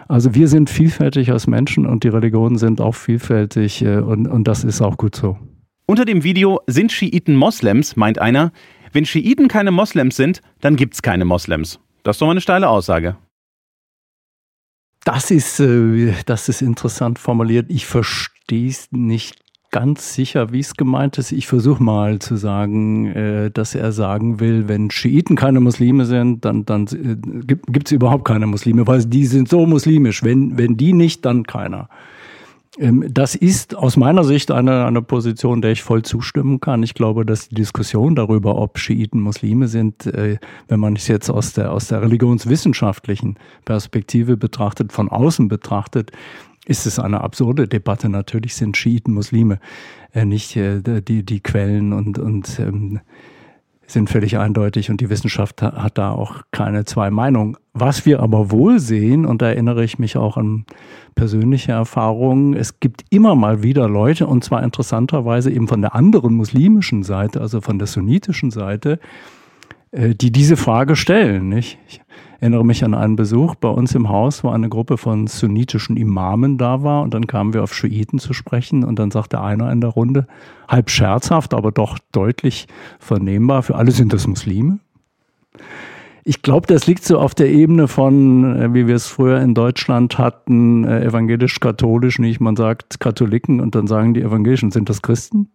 Also 0.07 0.35
wir 0.35 0.49
sind 0.49 0.69
vielfältig 0.69 1.31
als 1.31 1.47
Menschen 1.47 1.87
und 1.87 2.05
die 2.05 2.09
Religionen 2.09 2.59
sind 2.59 2.81
auch 2.81 2.95
vielfältig 2.95 3.83
äh, 3.83 3.99
und, 3.99 4.27
und 4.27 4.47
das 4.47 4.65
ist 4.65 4.83
auch 4.83 4.97
gut 4.97 5.17
so. 5.17 5.39
Unter 5.87 6.05
dem 6.05 6.25
Video 6.25 6.61
Sind 6.67 6.93
Schiiten 6.93 7.37
Moslems, 7.37 7.97
meint 7.97 8.19
einer, 8.19 8.53
wenn 8.93 9.05
Schiiten 9.05 9.49
keine 9.49 9.71
Moslems 9.71 10.17
sind, 10.17 10.41
dann 10.61 10.77
gibt's 10.77 11.03
keine 11.03 11.25
Moslems. 11.25 11.81
Das 12.05 12.17
ist 12.17 12.21
doch 12.21 12.27
mal 12.27 12.33
eine 12.33 12.41
steile 12.41 12.69
Aussage. 12.69 13.17
Das 15.05 15.31
ist, 15.31 15.61
äh, 15.61 16.15
das 16.27 16.49
ist 16.49 16.63
interessant 16.63 17.19
formuliert. 17.19 17.67
Ich 17.69 17.87
verstehe 17.87 18.69
es 18.69 18.89
nicht 18.93 19.44
ganz 19.75 20.15
sicher, 20.15 20.53
wie 20.53 20.61
es 20.61 20.75
gemeint 20.75 21.19
ist. 21.19 21.33
Ich 21.33 21.49
versuche 21.49 21.83
mal 21.83 22.21
zu 22.21 22.37
sagen, 22.37 23.07
äh, 23.07 23.51
dass 23.51 23.75
er 23.75 23.91
sagen 23.91 24.39
will, 24.39 24.69
wenn 24.69 24.93
Schiiten 24.93 25.35
keine 25.35 25.59
Muslime 25.59 26.05
sind, 26.05 26.45
dann, 26.45 26.65
dann 26.65 26.87
äh, 26.87 27.17
gibt 27.45 27.89
es 27.89 27.93
überhaupt 27.93 28.25
keine 28.25 28.47
Muslime, 28.47 28.87
weil 28.87 29.05
die 29.05 29.27
sind 29.27 29.49
so 29.49 29.67
muslimisch. 29.67 30.23
Wenn, 30.23 30.57
wenn 30.57 30.77
die 30.77 30.93
nicht, 30.93 31.25
dann 31.25 31.43
keiner. 31.43 31.89
Ähm, 32.79 33.05
das 33.11 33.35
ist 33.35 33.75
aus 33.75 33.97
meiner 33.97 34.23
Sicht 34.23 34.53
eine, 34.53 34.87
eine 34.87 35.03
Position, 35.03 35.61
der 35.61 35.73
ich 35.73 35.83
voll 35.83 36.03
zustimmen 36.03 36.61
kann. 36.61 36.85
Ich 36.85 36.95
glaube, 36.95 37.27
dass 37.27 37.49
die 37.49 37.57
Diskussion 37.57 38.15
darüber, 38.15 38.57
ob 38.57 38.79
Schiiten 38.79 39.21
Muslime 39.21 39.67
sind, 39.67 40.07
äh, 40.07 40.39
wenn 40.69 40.79
man 40.79 40.95
es 40.95 41.09
jetzt 41.09 41.31
aus 41.31 41.53
der, 41.53 41.73
aus 41.73 41.89
der 41.89 42.01
religionswissenschaftlichen 42.01 43.39
Perspektive 43.65 44.37
betrachtet, 44.37 44.93
von 44.93 45.09
außen 45.09 45.49
betrachtet, 45.49 46.13
ist 46.67 46.87
es 46.87 46.99
eine 46.99 47.21
absurde 47.21 47.69
Debatte. 47.69 48.09
Natürlich 48.09 48.55
sind 48.55 48.77
Schiiten 48.77 49.13
Muslime, 49.13 49.59
äh, 50.13 50.25
nicht 50.25 50.57
äh, 50.57 50.81
die, 50.83 51.25
die 51.25 51.41
Quellen 51.41 51.93
und, 51.93 52.19
und 52.19 52.59
ähm, 52.59 53.01
sind 53.87 54.09
völlig 54.09 54.39
eindeutig 54.39 54.91
und 54.91 55.01
die 55.01 55.11
Wissenschaft 55.11 55.61
hat 55.63 55.99
da 55.99 56.11
auch 56.13 56.43
keine 56.53 56.85
zwei 56.85 57.11
Meinungen. 57.11 57.57
Was 57.73 58.07
wir 58.07 58.21
aber 58.21 58.51
wohl 58.51 58.79
sehen, 58.79 59.27
und 59.27 59.43
da 59.43 59.49
erinnere 59.49 59.85
ich 59.85 59.99
mich 59.99 60.17
auch 60.17 60.37
an 60.37 60.65
persönliche 61.15 61.73
Erfahrungen, 61.73 62.55
es 62.55 62.81
gibt 62.81 63.05
immer 63.11 63.35
mal 63.35 63.63
wieder 63.63 63.89
Leute, 63.89 64.27
und 64.27 64.45
zwar 64.45 64.63
interessanterweise 64.63 65.51
eben 65.51 65.69
von 65.69 65.83
der 65.83 65.95
anderen 65.95 66.35
muslimischen 66.35 67.03
Seite, 67.03 67.41
also 67.41 67.61
von 67.61 67.79
der 67.79 67.87
sunnitischen 67.87 68.51
Seite, 68.51 69.01
äh, 69.91 70.15
die 70.15 70.33
diese 70.33 70.57
Frage 70.57 70.97
stellen. 70.97 71.49
Nicht? 71.49 71.79
Erinnere 72.41 72.65
mich 72.65 72.85
an 72.85 72.95
einen 72.95 73.17
Besuch 73.17 73.55
bei 73.55 73.69
uns 73.69 73.95
im 73.95 74.09
Haus, 74.09 74.45
wo 74.45 74.51
eine 74.51 74.69
Gruppe 74.69 74.97
von 74.97 75.27
sunnitischen 75.27 75.97
Imamen 75.97 76.59
da 76.59 76.83
war 76.83 77.03
und 77.03 77.15
dann 77.15 77.27
kamen 77.27 77.55
wir 77.55 77.63
auf 77.63 77.75
Schiiten 77.75 78.19
zu 78.19 78.33
sprechen 78.33 78.85
und 78.85 78.99
dann 78.99 79.11
sagte 79.11 79.41
einer 79.41 79.71
in 79.73 79.81
der 79.81 79.91
Runde, 79.91 80.27
halb 80.69 80.91
scherzhaft, 80.91 81.55
aber 81.55 81.73
doch 81.73 81.99
deutlich 82.13 82.67
vernehmbar, 82.99 83.63
für 83.63 83.77
alle 83.77 83.91
sind 83.91 84.13
das 84.13 84.27
Muslime. 84.27 84.79
Ich 86.27 86.41
glaube, 86.41 86.67
das 86.67 86.87
liegt 86.87 87.05
so 87.05 87.19
auf 87.19 87.35
der 87.35 87.51
Ebene 87.51 87.87
von, 87.87 88.57
äh, 88.57 88.75
wie 88.75 88.87
wir 88.87 88.95
es 88.95 89.07
früher 89.07 89.41
in 89.41 89.55
Deutschland 89.55 90.17
hatten, 90.17 90.85
äh, 90.85 91.05
evangelisch-katholisch, 91.05 92.19
nicht? 92.19 92.41
Man 92.41 92.57
sagt 92.57 92.99
Katholiken 92.99 93.61
und 93.61 93.75
dann 93.75 93.87
sagen 93.87 94.15
die 94.15 94.23
Evangelischen, 94.23 94.71
sind 94.71 94.89
das 94.89 95.03
Christen? 95.03 95.51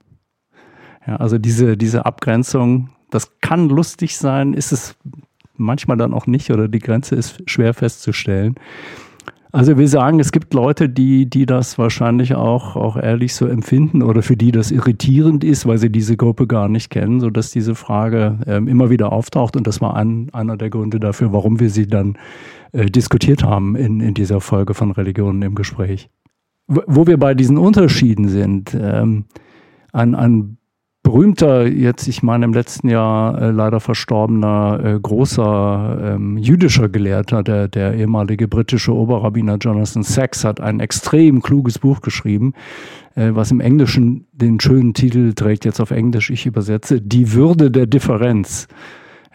Ja, 1.07 1.15
also 1.15 1.39
diese, 1.39 1.75
diese 1.75 2.05
Abgrenzung, 2.05 2.89
das 3.09 3.39
kann 3.41 3.67
lustig 3.67 4.17
sein, 4.17 4.53
ist 4.53 4.71
es 4.71 4.95
manchmal 5.59 5.97
dann 5.97 6.13
auch 6.13 6.27
nicht 6.27 6.51
oder 6.51 6.67
die 6.67 6.79
Grenze 6.79 7.15
ist 7.15 7.41
schwer 7.49 7.73
festzustellen. 7.73 8.55
Also 9.51 9.79
wir 9.79 9.87
sagen, 9.87 10.19
es 10.19 10.31
gibt 10.31 10.53
Leute, 10.53 10.89
die, 10.89 11.27
die 11.27 11.47
das 11.47 11.79
wahrscheinlich 11.79 12.35
auch, 12.35 12.75
auch 12.75 12.97
ehrlich 12.97 13.33
so 13.33 13.47
empfinden 13.47 14.03
oder 14.03 14.21
für 14.21 14.37
die 14.37 14.51
das 14.51 14.69
irritierend 14.69 15.43
ist, 15.43 15.65
weil 15.65 15.79
sie 15.79 15.91
diese 15.91 16.15
Gruppe 16.17 16.45
gar 16.45 16.69
nicht 16.69 16.91
kennen, 16.91 17.19
sodass 17.19 17.49
diese 17.49 17.73
Frage 17.73 18.37
ähm, 18.45 18.67
immer 18.67 18.91
wieder 18.91 19.11
auftaucht. 19.11 19.55
Und 19.55 19.65
das 19.65 19.81
war 19.81 19.95
ein, 19.95 20.29
einer 20.33 20.55
der 20.55 20.69
Gründe 20.69 20.99
dafür, 20.99 21.33
warum 21.33 21.59
wir 21.59 21.71
sie 21.71 21.87
dann 21.87 22.15
äh, 22.73 22.85
diskutiert 22.85 23.43
haben 23.43 23.75
in, 23.75 24.01
in 24.01 24.13
dieser 24.13 24.39
Folge 24.39 24.75
von 24.75 24.91
Religionen 24.91 25.41
im 25.41 25.55
Gespräch. 25.55 26.11
Wo 26.67 27.07
wir 27.07 27.17
bei 27.17 27.33
diesen 27.33 27.57
Unterschieden 27.57 28.29
sind, 28.29 28.77
ähm, 28.79 29.25
ein, 29.91 30.13
ein 30.13 30.58
berühmter, 31.09 31.65
jetzt 31.65 32.07
ich 32.07 32.21
meine 32.21 32.45
im 32.45 32.53
letzten 32.53 32.87
Jahr 32.87 33.41
äh, 33.41 33.49
leider 33.49 33.79
verstorbener, 33.79 34.79
äh, 34.83 34.99
großer 34.99 36.13
ähm, 36.15 36.37
jüdischer 36.37 36.87
Gelehrter, 36.87 37.41
der, 37.41 37.67
der 37.67 37.95
ehemalige 37.95 38.47
britische 38.47 38.93
Oberrabbiner 38.93 39.57
Jonathan 39.59 40.03
Sachs, 40.03 40.45
hat 40.45 40.61
ein 40.61 40.79
extrem 40.79 41.41
kluges 41.41 41.79
Buch 41.79 42.01
geschrieben, 42.01 42.53
äh, 43.15 43.31
was 43.33 43.49
im 43.49 43.59
Englischen 43.59 44.27
den 44.33 44.59
schönen 44.59 44.93
Titel 44.93 45.33
trägt, 45.33 45.65
jetzt 45.65 45.79
auf 45.79 45.89
Englisch, 45.89 46.29
ich 46.29 46.45
übersetze, 46.45 47.01
Die 47.01 47.33
Würde 47.33 47.71
der 47.71 47.87
Differenz. 47.87 48.67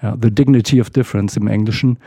Ja, 0.00 0.16
The 0.23 0.31
Dignity 0.31 0.81
of 0.81 0.90
Difference 0.90 1.37
im 1.37 1.49
Englischen 1.49 1.99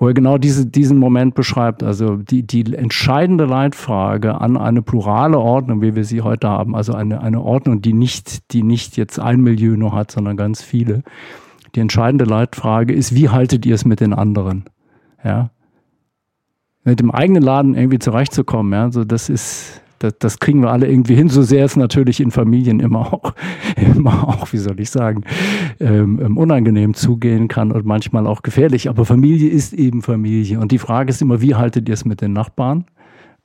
wo 0.00 0.08
er 0.08 0.14
genau 0.14 0.38
diese, 0.38 0.66
diesen 0.66 0.98
Moment 0.98 1.34
beschreibt. 1.34 1.82
Also 1.82 2.16
die, 2.16 2.42
die 2.42 2.74
entscheidende 2.74 3.44
Leitfrage 3.44 4.40
an 4.40 4.56
eine 4.56 4.80
plurale 4.80 5.38
Ordnung, 5.38 5.82
wie 5.82 5.94
wir 5.94 6.04
sie 6.04 6.22
heute 6.22 6.48
haben, 6.48 6.74
also 6.74 6.94
eine, 6.94 7.20
eine 7.20 7.42
Ordnung, 7.42 7.82
die 7.82 7.92
nicht, 7.92 8.50
die 8.52 8.62
nicht 8.62 8.96
jetzt 8.96 9.20
ein 9.20 9.42
Milieu 9.42 9.76
nur 9.76 9.92
hat, 9.92 10.10
sondern 10.10 10.38
ganz 10.38 10.62
viele. 10.62 11.02
Die 11.74 11.80
entscheidende 11.80 12.24
Leitfrage 12.24 12.94
ist, 12.94 13.14
wie 13.14 13.28
haltet 13.28 13.66
ihr 13.66 13.74
es 13.74 13.84
mit 13.84 14.00
den 14.00 14.14
anderen? 14.14 14.64
Ja. 15.22 15.50
Mit 16.82 16.98
dem 16.98 17.10
eigenen 17.10 17.42
Laden 17.42 17.74
irgendwie 17.74 17.98
zurechtzukommen, 17.98 18.72
ja, 18.72 18.90
so 18.90 19.04
das 19.04 19.28
ist, 19.28 19.82
das, 19.98 20.14
das 20.18 20.38
kriegen 20.38 20.62
wir 20.62 20.70
alle 20.70 20.88
irgendwie 20.88 21.14
hin, 21.14 21.28
so 21.28 21.42
sehr 21.42 21.66
es 21.66 21.76
natürlich 21.76 22.20
in 22.20 22.30
Familien 22.30 22.80
immer 22.80 23.12
auch, 23.12 23.34
immer 23.76 24.26
auch, 24.26 24.50
wie 24.54 24.58
soll 24.58 24.80
ich 24.80 24.88
sagen, 24.88 25.24
ähm, 25.80 26.20
ähm, 26.22 26.36
unangenehm 26.36 26.92
zugehen 26.92 27.48
kann 27.48 27.72
und 27.72 27.86
manchmal 27.86 28.26
auch 28.26 28.42
gefährlich. 28.42 28.90
Aber 28.90 29.06
Familie 29.06 29.48
ist 29.48 29.72
eben 29.72 30.02
Familie. 30.02 30.60
Und 30.60 30.72
die 30.72 30.78
Frage 30.78 31.08
ist 31.08 31.22
immer, 31.22 31.40
wie 31.40 31.54
haltet 31.54 31.88
ihr 31.88 31.94
es 31.94 32.04
mit 32.04 32.20
den 32.20 32.34
Nachbarn? 32.34 32.84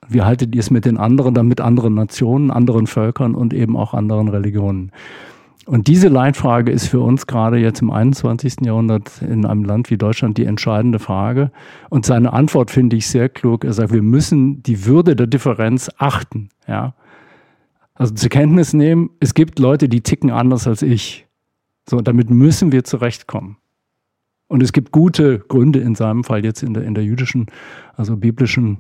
Wie 0.09 0.21
haltet 0.21 0.53
ihr 0.53 0.59
es 0.59 0.69
mit 0.69 0.83
den 0.83 0.97
anderen, 0.97 1.33
dann 1.33 1.47
mit 1.47 1.61
anderen 1.61 1.93
Nationen, 1.93 2.51
anderen 2.51 2.87
Völkern 2.87 3.35
und 3.35 3.53
eben 3.53 3.77
auch 3.77 3.93
anderen 3.93 4.27
Religionen? 4.27 4.91
Und 5.65 5.87
diese 5.87 6.09
Leitfrage 6.09 6.71
ist 6.71 6.87
für 6.87 6.99
uns 6.99 7.25
gerade 7.25 7.57
jetzt 7.57 7.81
im 7.81 7.89
21. 7.89 8.57
Jahrhundert 8.65 9.21
in 9.21 9.45
einem 9.45 9.63
Land 9.63 9.89
wie 9.89 9.97
Deutschland 9.97 10.37
die 10.37 10.43
entscheidende 10.45 10.99
Frage. 10.99 11.51
Und 11.89 12.05
seine 12.05 12.33
Antwort 12.33 12.69
finde 12.69 12.97
ich 12.97 13.07
sehr 13.07 13.29
klug. 13.29 13.63
Er 13.63 13.71
sagt, 13.71 13.93
wir 13.93 14.03
müssen 14.03 14.61
die 14.61 14.85
Würde 14.85 15.15
der 15.15 15.27
Differenz 15.27 15.89
achten. 15.97 16.49
Ja? 16.67 16.93
Also 17.95 18.13
zur 18.13 18.29
Kenntnis 18.29 18.73
nehmen, 18.73 19.09
es 19.21 19.33
gibt 19.33 19.57
Leute, 19.57 19.87
die 19.87 20.01
ticken 20.01 20.29
anders 20.29 20.67
als 20.67 20.81
ich. 20.81 21.24
So, 21.87 22.01
damit 22.01 22.29
müssen 22.29 22.71
wir 22.71 22.83
zurechtkommen. 22.83 23.57
Und 24.47 24.61
es 24.61 24.73
gibt 24.73 24.91
gute 24.91 25.39
Gründe 25.39 25.79
in 25.79 25.95
seinem 25.95 26.23
Fall 26.23 26.43
jetzt 26.45 26.63
in 26.63 26.73
der, 26.73 26.83
in 26.83 26.93
der 26.93 27.03
jüdischen, 27.03 27.47
also 27.95 28.15
biblischen 28.15 28.79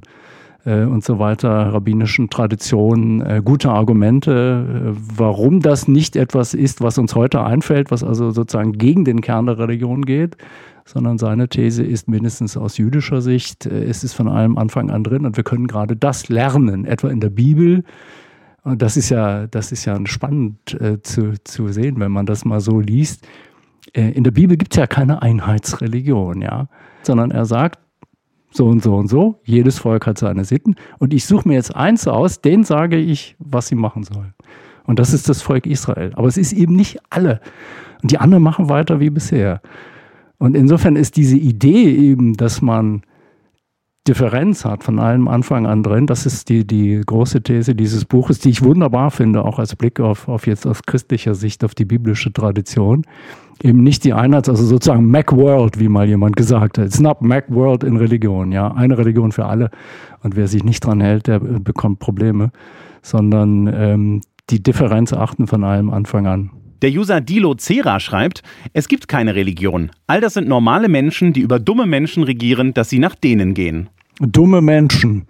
äh, 0.65 0.83
und 0.83 1.03
so 1.03 1.17
weiter, 1.17 1.49
rabbinischen 1.49 2.29
Traditionen, 2.29 3.21
äh, 3.21 3.41
gute 3.43 3.69
Argumente, 3.69 4.93
äh, 4.95 4.99
warum 5.15 5.61
das 5.61 5.87
nicht 5.87 6.15
etwas 6.15 6.53
ist, 6.53 6.81
was 6.81 6.97
uns 6.97 7.15
heute 7.15 7.43
einfällt, 7.43 7.89
was 7.89 8.03
also 8.03 8.31
sozusagen 8.31 8.73
gegen 8.73 9.05
den 9.05 9.21
Kern 9.21 9.47
der 9.47 9.57
Religion 9.57 10.03
geht, 10.03 10.37
sondern 10.85 11.17
seine 11.17 11.49
These 11.49 11.83
ist 11.83 12.07
mindestens 12.07 12.57
aus 12.57 12.77
jüdischer 12.77 13.21
Sicht, 13.21 13.65
äh, 13.65 13.85
es 13.85 14.03
ist 14.03 14.13
von 14.13 14.27
allem 14.27 14.57
Anfang 14.57 14.91
an 14.91 15.03
drin 15.03 15.25
und 15.25 15.35
wir 15.37 15.43
können 15.43 15.67
gerade 15.67 15.95
das 15.95 16.29
lernen, 16.29 16.85
etwa 16.85 17.09
in 17.09 17.19
der 17.19 17.31
Bibel. 17.31 17.83
Und 18.65 18.81
das 18.81 18.97
ist 18.97 19.11
ja, 19.11 19.45
das 19.45 19.71
ist 19.71 19.85
ja 19.85 19.95
spannend 20.05 20.73
äh, 20.81 20.99
zu, 21.01 21.33
zu 21.43 21.67
sehen, 21.67 21.99
wenn 21.99 22.11
man 22.11 22.25
das 22.25 22.45
mal 22.45 22.59
so 22.59 22.79
liest. 22.79 23.25
Äh, 23.93 24.09
in 24.13 24.23
der 24.23 24.31
Bibel 24.31 24.57
gibt 24.57 24.73
es 24.73 24.77
ja 24.77 24.87
keine 24.87 25.21
Einheitsreligion, 25.21 26.41
ja, 26.41 26.67
sondern 27.03 27.29
er 27.29 27.45
sagt, 27.45 27.79
so 28.49 28.65
und 28.65 28.81
so 28.81 28.95
und 28.95 29.07
so. 29.07 29.39
Jedes 29.43 29.77
Volk 29.77 30.07
hat 30.07 30.17
seine 30.17 30.45
Sitten. 30.45 30.75
Und 30.97 31.13
ich 31.13 31.25
suche 31.25 31.47
mir 31.47 31.53
jetzt 31.53 31.75
eins 31.75 32.07
aus, 32.07 32.41
den 32.41 32.63
sage 32.63 32.97
ich, 32.97 33.35
was 33.37 33.67
sie 33.67 33.75
machen 33.75 34.03
sollen. 34.03 34.33
Und 34.85 34.97
das 34.97 35.13
ist 35.13 35.29
das 35.29 35.43
Volk 35.43 35.67
Israel. 35.67 36.13
Aber 36.15 36.27
es 36.27 36.37
ist 36.37 36.51
eben 36.51 36.75
nicht 36.75 36.97
alle. 37.11 37.41
Und 38.01 38.09
die 38.09 38.17
anderen 38.17 38.43
machen 38.43 38.67
weiter 38.67 38.99
wie 38.99 39.11
bisher. 39.11 39.61
Und 40.39 40.57
insofern 40.57 40.95
ist 40.95 41.17
diese 41.17 41.37
Idee 41.37 41.91
eben, 41.95 42.33
dass 42.33 42.63
man 42.63 43.03
Differenz 44.07 44.65
hat 44.65 44.83
von 44.83 44.99
allem 44.99 45.27
Anfang 45.27 45.65
an 45.65 45.81
drin. 45.81 46.05
Das 46.05 46.27
ist 46.27 46.49
die, 46.49 46.65
die 46.65 47.01
große 47.03 47.41
These 47.41 47.73
dieses 47.73 48.05
Buches, 48.05 48.37
die 48.37 48.49
ich 48.49 48.63
wunderbar 48.63 49.09
finde, 49.09 49.43
auch 49.43 49.57
als 49.57 49.75
Blick 49.75 49.99
auf, 49.99 50.27
auf 50.27 50.45
jetzt 50.45 50.67
aus 50.67 50.83
christlicher 50.83 51.33
Sicht 51.33 51.63
auf 51.63 51.73
die 51.73 51.85
biblische 51.85 52.31
Tradition. 52.31 53.03
Eben 53.63 53.81
nicht 53.81 54.03
die 54.03 54.13
Einheits-, 54.13 54.47
also 54.47 54.63
sozusagen 54.63 55.09
Macworld, 55.09 55.79
wie 55.79 55.89
mal 55.89 56.07
jemand 56.07 56.35
gesagt 56.35 56.77
hat. 56.77 56.85
It's 56.85 56.99
not 56.99 57.21
Macworld 57.21 57.83
in 57.83 57.97
Religion, 57.97 58.51
ja. 58.51 58.71
Eine 58.71 58.97
Religion 58.97 59.31
für 59.31 59.45
alle. 59.45 59.71
Und 60.21 60.35
wer 60.35 60.47
sich 60.47 60.63
nicht 60.63 60.85
dran 60.85 61.01
hält, 61.01 61.25
der 61.25 61.39
bekommt 61.39 61.97
Probleme. 61.97 62.51
Sondern 63.01 63.67
ähm, 63.73 64.21
die 64.51 64.61
Differenz 64.61 65.13
achten 65.13 65.47
von 65.47 65.63
allem 65.63 65.89
Anfang 65.89 66.27
an. 66.27 66.51
Der 66.83 66.91
User 66.91 67.21
Dilo 67.21 67.55
Cera 67.55 67.99
schreibt, 67.99 68.43
es 68.73 68.87
gibt 68.87 69.07
keine 69.07 69.33
Religion. 69.33 69.89
All 70.05 70.21
das 70.21 70.35
sind 70.35 70.47
normale 70.47 70.89
Menschen, 70.89 71.33
die 71.33 71.39
über 71.39 71.57
dumme 71.57 71.87
Menschen 71.87 72.21
regieren, 72.21 72.75
dass 72.75 72.89
sie 72.89 72.99
nach 72.99 73.15
denen 73.15 73.55
gehen. 73.55 73.89
Dumme 74.19 74.61
Menschen. 74.61 75.25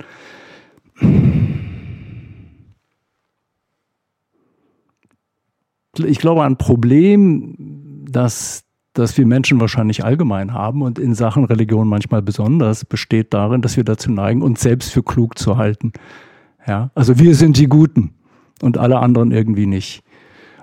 Ich 5.97 6.19
glaube, 6.19 6.43
ein 6.43 6.57
Problem, 6.57 8.05
das, 8.09 8.63
das 8.93 9.17
wir 9.17 9.25
Menschen 9.25 9.59
wahrscheinlich 9.59 10.03
allgemein 10.03 10.53
haben 10.53 10.81
und 10.81 10.99
in 10.99 11.15
Sachen 11.15 11.45
Religion 11.45 11.87
manchmal 11.87 12.21
besonders, 12.21 12.85
besteht 12.85 13.33
darin, 13.33 13.61
dass 13.61 13.77
wir 13.77 13.83
dazu 13.83 14.11
neigen, 14.11 14.41
uns 14.41 14.61
selbst 14.61 14.91
für 14.91 15.03
klug 15.03 15.37
zu 15.37 15.57
halten. 15.57 15.93
Ja, 16.67 16.91
also 16.95 17.17
wir 17.19 17.35
sind 17.35 17.57
die 17.57 17.67
Guten 17.67 18.13
und 18.61 18.77
alle 18.77 18.99
anderen 18.99 19.31
irgendwie 19.31 19.67
nicht. 19.67 20.03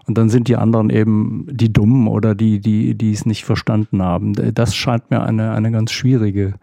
Und 0.06 0.18
dann 0.18 0.28
sind 0.28 0.48
die 0.48 0.56
anderen 0.56 0.90
eben 0.90 1.46
die 1.50 1.72
Dummen 1.72 2.08
oder 2.08 2.34
die, 2.34 2.60
die, 2.60 2.94
die 2.96 3.12
es 3.12 3.24
nicht 3.24 3.44
verstanden 3.44 4.02
haben. 4.02 4.32
Das 4.54 4.74
scheint 4.74 5.10
mir 5.10 5.22
eine, 5.22 5.52
eine 5.52 5.70
ganz 5.70 5.92
schwierige 5.92 6.54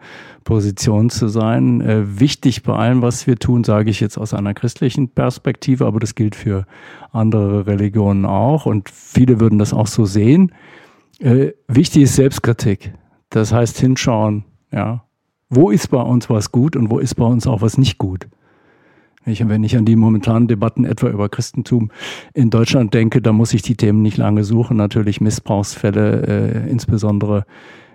Position 0.44 1.08
zu 1.08 1.28
sein. 1.28 1.80
Äh, 1.80 2.20
wichtig 2.20 2.62
bei 2.62 2.74
allem, 2.74 3.02
was 3.02 3.26
wir 3.26 3.36
tun, 3.36 3.64
sage 3.64 3.90
ich 3.90 4.00
jetzt 4.00 4.18
aus 4.18 4.34
einer 4.34 4.52
christlichen 4.52 5.08
Perspektive, 5.08 5.86
aber 5.86 6.00
das 6.00 6.14
gilt 6.14 6.36
für 6.36 6.66
andere 7.12 7.66
Religionen 7.66 8.26
auch. 8.26 8.66
Und 8.66 8.90
viele 8.90 9.40
würden 9.40 9.58
das 9.58 9.72
auch 9.72 9.86
so 9.86 10.04
sehen. 10.04 10.52
Äh, 11.18 11.52
wichtig 11.66 12.02
ist 12.02 12.16
Selbstkritik. 12.16 12.92
Das 13.30 13.52
heißt 13.52 13.78
hinschauen, 13.78 14.44
ja. 14.72 15.04
Wo 15.52 15.70
ist 15.70 15.90
bei 15.90 16.00
uns 16.00 16.30
was 16.30 16.52
gut 16.52 16.76
und 16.76 16.90
wo 16.90 17.00
ist 17.00 17.16
bei 17.16 17.24
uns 17.24 17.46
auch 17.48 17.60
was 17.60 17.76
nicht 17.76 17.98
gut? 17.98 18.28
Wenn 19.38 19.64
ich 19.64 19.76
an 19.76 19.84
die 19.84 19.96
momentanen 19.96 20.48
Debatten 20.48 20.84
etwa 20.84 21.08
über 21.08 21.28
Christentum 21.28 21.90
in 22.34 22.50
Deutschland 22.50 22.92
denke, 22.94 23.22
da 23.22 23.32
muss 23.32 23.54
ich 23.54 23.62
die 23.62 23.76
Themen 23.76 24.02
nicht 24.02 24.16
lange 24.16 24.44
suchen. 24.44 24.76
Natürlich 24.76 25.20
Missbrauchsfälle, 25.20 26.64
äh, 26.66 26.70
insbesondere 26.70 27.44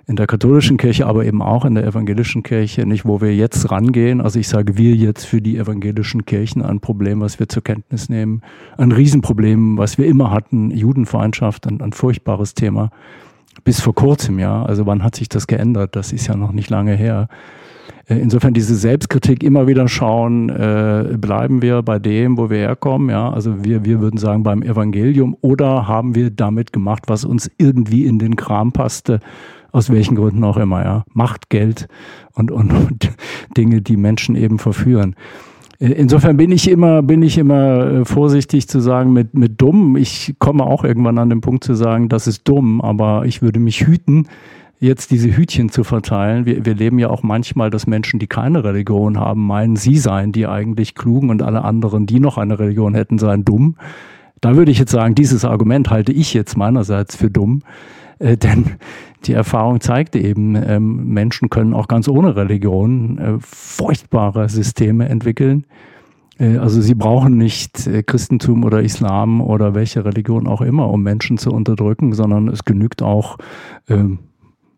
in 0.07 0.15
der 0.15 0.27
katholischen 0.27 0.77
Kirche, 0.77 1.07
aber 1.07 1.25
eben 1.25 1.41
auch 1.41 1.65
in 1.65 1.75
der 1.75 1.85
evangelischen 1.85 2.43
Kirche, 2.43 2.85
nicht 2.85 3.05
wo 3.05 3.21
wir 3.21 3.35
jetzt 3.35 3.71
rangehen. 3.71 4.21
Also 4.21 4.39
ich 4.39 4.47
sage 4.47 4.77
wir 4.77 4.93
jetzt 4.95 5.25
für 5.25 5.41
die 5.41 5.57
evangelischen 5.57 6.25
Kirchen 6.25 6.61
ein 6.61 6.79
Problem, 6.79 7.21
was 7.21 7.39
wir 7.39 7.49
zur 7.49 7.63
Kenntnis 7.63 8.07
nehmen, 8.07 8.41
ein 8.77 8.91
Riesenproblem, 8.91 9.77
was 9.77 9.97
wir 9.97 10.05
immer 10.05 10.31
hatten, 10.31 10.69
Judenfeindschaft, 10.71 11.67
ein, 11.67 11.81
ein 11.81 11.91
furchtbares 11.91 12.53
Thema. 12.53 12.91
Bis 13.63 13.81
vor 13.81 13.95
kurzem, 13.95 14.37
ja. 14.37 14.63
Also 14.63 14.85
wann 14.85 15.03
hat 15.03 15.15
sich 15.15 15.27
das 15.29 15.47
geändert? 15.47 15.95
Das 15.95 16.13
ist 16.13 16.27
ja 16.27 16.35
noch 16.35 16.51
nicht 16.51 16.69
lange 16.69 16.95
her. 16.95 17.27
Äh, 18.07 18.17
insofern 18.17 18.53
diese 18.53 18.75
Selbstkritik 18.75 19.43
immer 19.43 19.67
wieder 19.67 19.87
schauen, 19.87 20.49
äh, 20.49 21.17
bleiben 21.17 21.61
wir 21.61 21.81
bei 21.81 21.99
dem, 21.99 22.37
wo 22.37 22.49
wir 22.49 22.57
herkommen, 22.57 23.09
ja, 23.09 23.29
also 23.31 23.63
wir, 23.63 23.85
wir 23.85 23.99
würden 23.99 24.17
sagen 24.17 24.43
beim 24.43 24.61
Evangelium 24.61 25.35
oder 25.41 25.87
haben 25.87 26.15
wir 26.15 26.29
damit 26.29 26.73
gemacht, 26.73 27.03
was 27.07 27.25
uns 27.25 27.49
irgendwie 27.57 28.05
in 28.05 28.19
den 28.19 28.35
Kram 28.35 28.71
passte, 28.71 29.19
aus 29.71 29.89
welchen 29.89 30.15
Gründen 30.15 30.43
auch 30.43 30.57
immer, 30.57 30.83
ja, 30.83 31.03
Macht, 31.13 31.49
Geld 31.49 31.87
und, 32.33 32.51
und, 32.51 32.71
und 32.71 33.11
Dinge, 33.57 33.81
die 33.81 33.97
Menschen 33.97 34.35
eben 34.35 34.59
verführen. 34.59 35.15
Äh, 35.79 35.91
insofern 35.91 36.37
bin 36.37 36.51
ich 36.51 36.69
immer, 36.69 37.01
bin 37.01 37.21
ich 37.23 37.37
immer 37.37 37.85
äh, 37.85 38.05
vorsichtig 38.05 38.67
zu 38.67 38.79
sagen 38.79 39.13
mit, 39.13 39.33
mit 39.33 39.59
dumm. 39.61 39.97
Ich 39.97 40.35
komme 40.39 40.63
auch 40.63 40.83
irgendwann 40.83 41.17
an 41.17 41.29
den 41.29 41.41
Punkt 41.41 41.63
zu 41.63 41.73
sagen, 41.73 42.09
das 42.09 42.27
ist 42.27 42.47
dumm, 42.47 42.81
aber 42.81 43.25
ich 43.25 43.41
würde 43.41 43.59
mich 43.59 43.85
hüten, 43.85 44.27
jetzt 44.85 45.11
diese 45.11 45.35
Hütchen 45.35 45.69
zu 45.69 45.83
verteilen. 45.83 46.45
Wir, 46.45 46.65
wir 46.65 46.75
leben 46.75 46.99
ja 46.99 47.09
auch 47.09 47.23
manchmal, 47.23 47.69
dass 47.69 47.87
Menschen, 47.87 48.19
die 48.19 48.27
keine 48.27 48.63
Religion 48.63 49.19
haben, 49.19 49.45
meinen, 49.45 49.75
sie 49.75 49.97
seien 49.97 50.31
die 50.31 50.47
eigentlich 50.47 50.95
klugen 50.95 51.29
und 51.29 51.41
alle 51.41 51.63
anderen, 51.63 52.05
die 52.05 52.19
noch 52.19 52.37
eine 52.37 52.57
Religion 52.59 52.95
hätten, 52.95 53.17
seien 53.17 53.43
dumm. 53.43 53.75
Da 54.41 54.55
würde 54.55 54.71
ich 54.71 54.79
jetzt 54.79 54.91
sagen, 54.91 55.15
dieses 55.15 55.43
Argument 55.43 55.89
halte 55.89 56.11
ich 56.11 56.33
jetzt 56.33 56.57
meinerseits 56.57 57.15
für 57.15 57.29
dumm. 57.29 57.61
Äh, 58.19 58.37
denn 58.37 58.75
die 59.25 59.33
Erfahrung 59.33 59.81
zeigt 59.81 60.15
eben, 60.15 60.55
ähm, 60.55 61.07
Menschen 61.07 61.49
können 61.49 61.73
auch 61.73 61.87
ganz 61.87 62.07
ohne 62.07 62.35
Religion 62.35 63.17
äh, 63.17 63.33
furchtbare 63.39 64.47
Systeme 64.49 65.09
entwickeln. 65.09 65.65
Äh, 66.39 66.57
also 66.57 66.81
sie 66.81 66.95
brauchen 66.95 67.37
nicht 67.37 67.87
äh, 67.87 68.03
Christentum 68.03 68.63
oder 68.63 68.81
Islam 68.81 69.41
oder 69.41 69.73
welche 69.73 70.05
Religion 70.05 70.47
auch 70.47 70.61
immer, 70.61 70.89
um 70.89 71.03
Menschen 71.03 71.37
zu 71.37 71.51
unterdrücken, 71.51 72.13
sondern 72.13 72.47
es 72.47 72.65
genügt 72.65 73.01
auch, 73.01 73.37
ähm, 73.89 74.19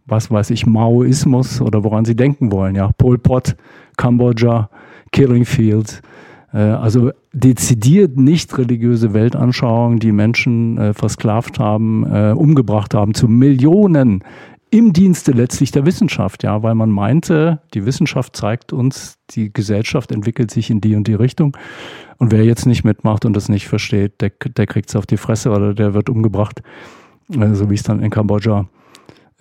was 0.08 0.32
weiß 0.32 0.50
ich, 0.52 0.66
Maoismus 0.66 1.62
oder 1.62 1.84
woran 1.84 2.06
sie 2.06 2.16
denken 2.16 2.52
wollen. 2.52 2.76
Ja, 2.76 2.92
Pol 2.98 3.18
Pot, 3.18 3.56
Kambodscha, 3.98 4.70
Killing 5.12 5.46
Fields. 5.46 6.02
Äh, 6.54 6.60
also 6.60 7.12
dezidiert 7.34 8.18
nicht 8.18 8.58
religiöse 8.58 9.14
Weltanschauungen, 9.14 10.00
die 10.00 10.12
Menschen 10.12 10.94
versklavt 10.96 11.60
haben, 11.60 12.04
umgebracht 12.34 12.96
haben 12.96 13.14
zu 13.14 13.28
Millionen 13.28 14.24
im 14.70 14.92
Dienste 14.92 15.32
letztlich 15.32 15.72
der 15.72 15.86
Wissenschaft, 15.86 16.44
ja, 16.44 16.62
weil 16.62 16.76
man 16.76 16.90
meinte, 16.90 17.60
die 17.74 17.86
Wissenschaft 17.86 18.36
zeigt 18.36 18.74
uns, 18.74 19.18
die 19.30 19.52
Gesellschaft 19.52 20.12
entwickelt 20.12 20.52
sich 20.52 20.70
in 20.70 20.82
die 20.82 20.96
und 20.96 21.08
die 21.08 21.14
Richtung. 21.14 21.56
Und 22.18 22.32
wer 22.32 22.44
jetzt 22.44 22.66
nicht 22.66 22.84
mitmacht 22.84 23.26
und 23.26 23.34
das 23.34 23.48
nicht 23.48 23.68
versteht, 23.68 24.22
der, 24.22 24.30
der 24.30 24.68
kriegt 24.68 24.90
es 24.90 24.96
auf 24.96 25.06
die 25.06 25.18
Fresse 25.18 25.52
oder 25.52 25.74
der 25.74 25.94
wird 25.94 26.10
umgebracht, 26.10 26.62
äh, 27.34 27.54
so 27.54 27.70
wie 27.70 27.76
es 27.76 27.84
dann 27.84 28.02
in 28.02 28.10
Kambodscha 28.10 28.68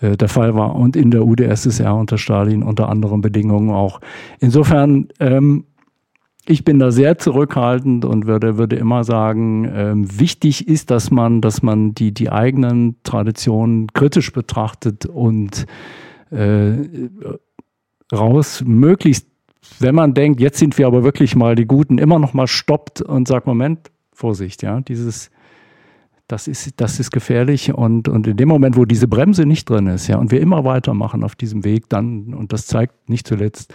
äh, 0.00 0.16
der 0.16 0.28
Fall 0.28 0.54
war 0.54 0.76
und 0.76 0.96
in 0.96 1.10
der 1.10 1.26
UdSSR 1.26 1.94
unter 1.94 2.18
Stalin 2.18 2.62
unter 2.62 2.88
anderen 2.88 3.20
Bedingungen 3.20 3.70
auch. 3.70 4.00
Insofern 4.40 5.08
ähm, 5.20 5.64
ich 6.48 6.64
bin 6.64 6.78
da 6.78 6.92
sehr 6.92 7.18
zurückhaltend 7.18 8.04
und 8.04 8.26
würde, 8.26 8.56
würde 8.56 8.76
immer 8.76 9.02
sagen, 9.02 9.68
ähm, 9.72 10.20
wichtig 10.20 10.68
ist, 10.68 10.90
dass 10.90 11.10
man, 11.10 11.40
dass 11.40 11.62
man 11.62 11.92
die, 11.92 12.12
die 12.12 12.30
eigenen 12.30 12.96
Traditionen 13.02 13.88
kritisch 13.92 14.32
betrachtet 14.32 15.06
und 15.06 15.66
äh, 16.30 16.74
raus 18.12 18.62
möglichst, 18.64 19.26
wenn 19.80 19.96
man 19.96 20.14
denkt, 20.14 20.40
jetzt 20.40 20.58
sind 20.58 20.78
wir 20.78 20.86
aber 20.86 21.02
wirklich 21.02 21.34
mal 21.34 21.56
die 21.56 21.66
Guten, 21.66 21.98
immer 21.98 22.20
noch 22.20 22.32
mal 22.32 22.46
stoppt 22.46 23.02
und 23.02 23.26
sagt, 23.26 23.48
Moment, 23.48 23.90
Vorsicht, 24.12 24.62
ja, 24.62 24.80
dieses, 24.80 25.30
das 26.28 26.48
ist, 26.48 26.80
das 26.80 26.98
ist 26.98 27.10
gefährlich 27.10 27.72
und, 27.72 28.08
und 28.08 28.26
in 28.26 28.36
dem 28.36 28.48
Moment, 28.48 28.76
wo 28.76 28.84
diese 28.84 29.06
Bremse 29.06 29.46
nicht 29.46 29.68
drin 29.70 29.86
ist, 29.86 30.08
ja, 30.08 30.18
und 30.18 30.30
wir 30.30 30.40
immer 30.40 30.64
weitermachen 30.64 31.22
auf 31.22 31.36
diesem 31.36 31.64
Weg, 31.64 31.88
dann, 31.88 32.34
und 32.34 32.52
das 32.52 32.66
zeigt 32.66 33.08
nicht 33.08 33.26
zuletzt, 33.26 33.72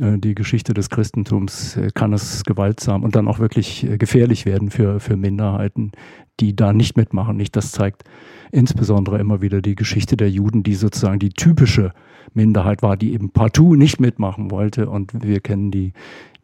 äh, 0.00 0.18
die 0.18 0.34
Geschichte 0.34 0.74
des 0.74 0.90
Christentums 0.90 1.76
äh, 1.76 1.90
kann 1.94 2.12
es 2.12 2.44
gewaltsam 2.44 3.02
und 3.04 3.16
dann 3.16 3.28
auch 3.28 3.38
wirklich 3.38 3.84
äh, 3.84 3.98
gefährlich 3.98 4.46
werden 4.46 4.70
für, 4.70 4.98
für 4.98 5.16
Minderheiten, 5.16 5.92
die 6.40 6.56
da 6.56 6.72
nicht 6.72 6.96
mitmachen. 6.96 7.36
Nicht, 7.36 7.54
das 7.54 7.72
zeigt 7.72 8.04
insbesondere 8.50 9.18
immer 9.18 9.40
wieder 9.40 9.60
die 9.60 9.74
Geschichte 9.74 10.16
der 10.16 10.30
Juden, 10.30 10.62
die 10.62 10.74
sozusagen 10.74 11.18
die 11.18 11.30
typische 11.30 11.92
Minderheit 12.32 12.82
war, 12.82 12.96
die 12.96 13.12
eben 13.12 13.30
partout 13.30 13.74
nicht 13.76 14.00
mitmachen 14.00 14.50
wollte. 14.50 14.88
Und 14.88 15.12
wir 15.22 15.40
kennen 15.40 15.70
die, 15.70 15.92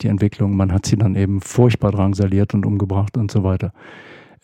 die 0.00 0.08
Entwicklung. 0.08 0.56
Man 0.56 0.72
hat 0.72 0.86
sie 0.86 0.96
dann 0.96 1.16
eben 1.16 1.40
furchtbar 1.40 1.92
drangsaliert 1.92 2.54
und 2.54 2.66
umgebracht 2.66 3.16
und 3.16 3.30
so 3.30 3.42
weiter. 3.42 3.72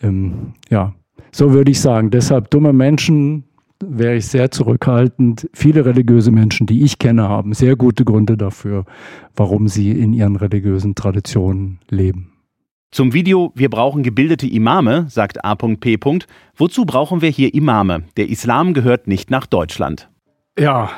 Ähm, 0.01 0.53
ja, 0.69 0.93
so 1.31 1.53
würde 1.53 1.71
ich 1.71 1.81
sagen. 1.81 2.11
Deshalb 2.11 2.49
dumme 2.49 2.73
Menschen 2.73 3.43
wäre 3.83 4.15
ich 4.15 4.27
sehr 4.27 4.51
zurückhaltend. 4.51 5.49
Viele 5.53 5.85
religiöse 5.85 6.31
Menschen, 6.31 6.67
die 6.67 6.83
ich 6.83 6.99
kenne, 6.99 7.29
haben 7.29 7.53
sehr 7.53 7.75
gute 7.75 8.05
Gründe 8.05 8.37
dafür, 8.37 8.85
warum 9.35 9.67
sie 9.67 9.91
in 9.91 10.13
ihren 10.13 10.35
religiösen 10.35 10.95
Traditionen 10.95 11.79
leben. 11.89 12.33
Zum 12.91 13.13
Video 13.13 13.51
Wir 13.53 13.69
brauchen 13.69 14.01
gebildete 14.01 14.47
Imame, 14.47 15.07
sagt 15.09 15.43
A.P. 15.43 15.99
Wozu 16.55 16.85
brauchen 16.85 17.21
wir 17.21 17.29
hier 17.29 17.53
Imame? 17.53 18.03
Der 18.15 18.29
Islam 18.29 18.73
gehört 18.73 19.07
nicht 19.07 19.29
nach 19.29 19.45
Deutschland. 19.45 20.09
Ja, 20.57 20.89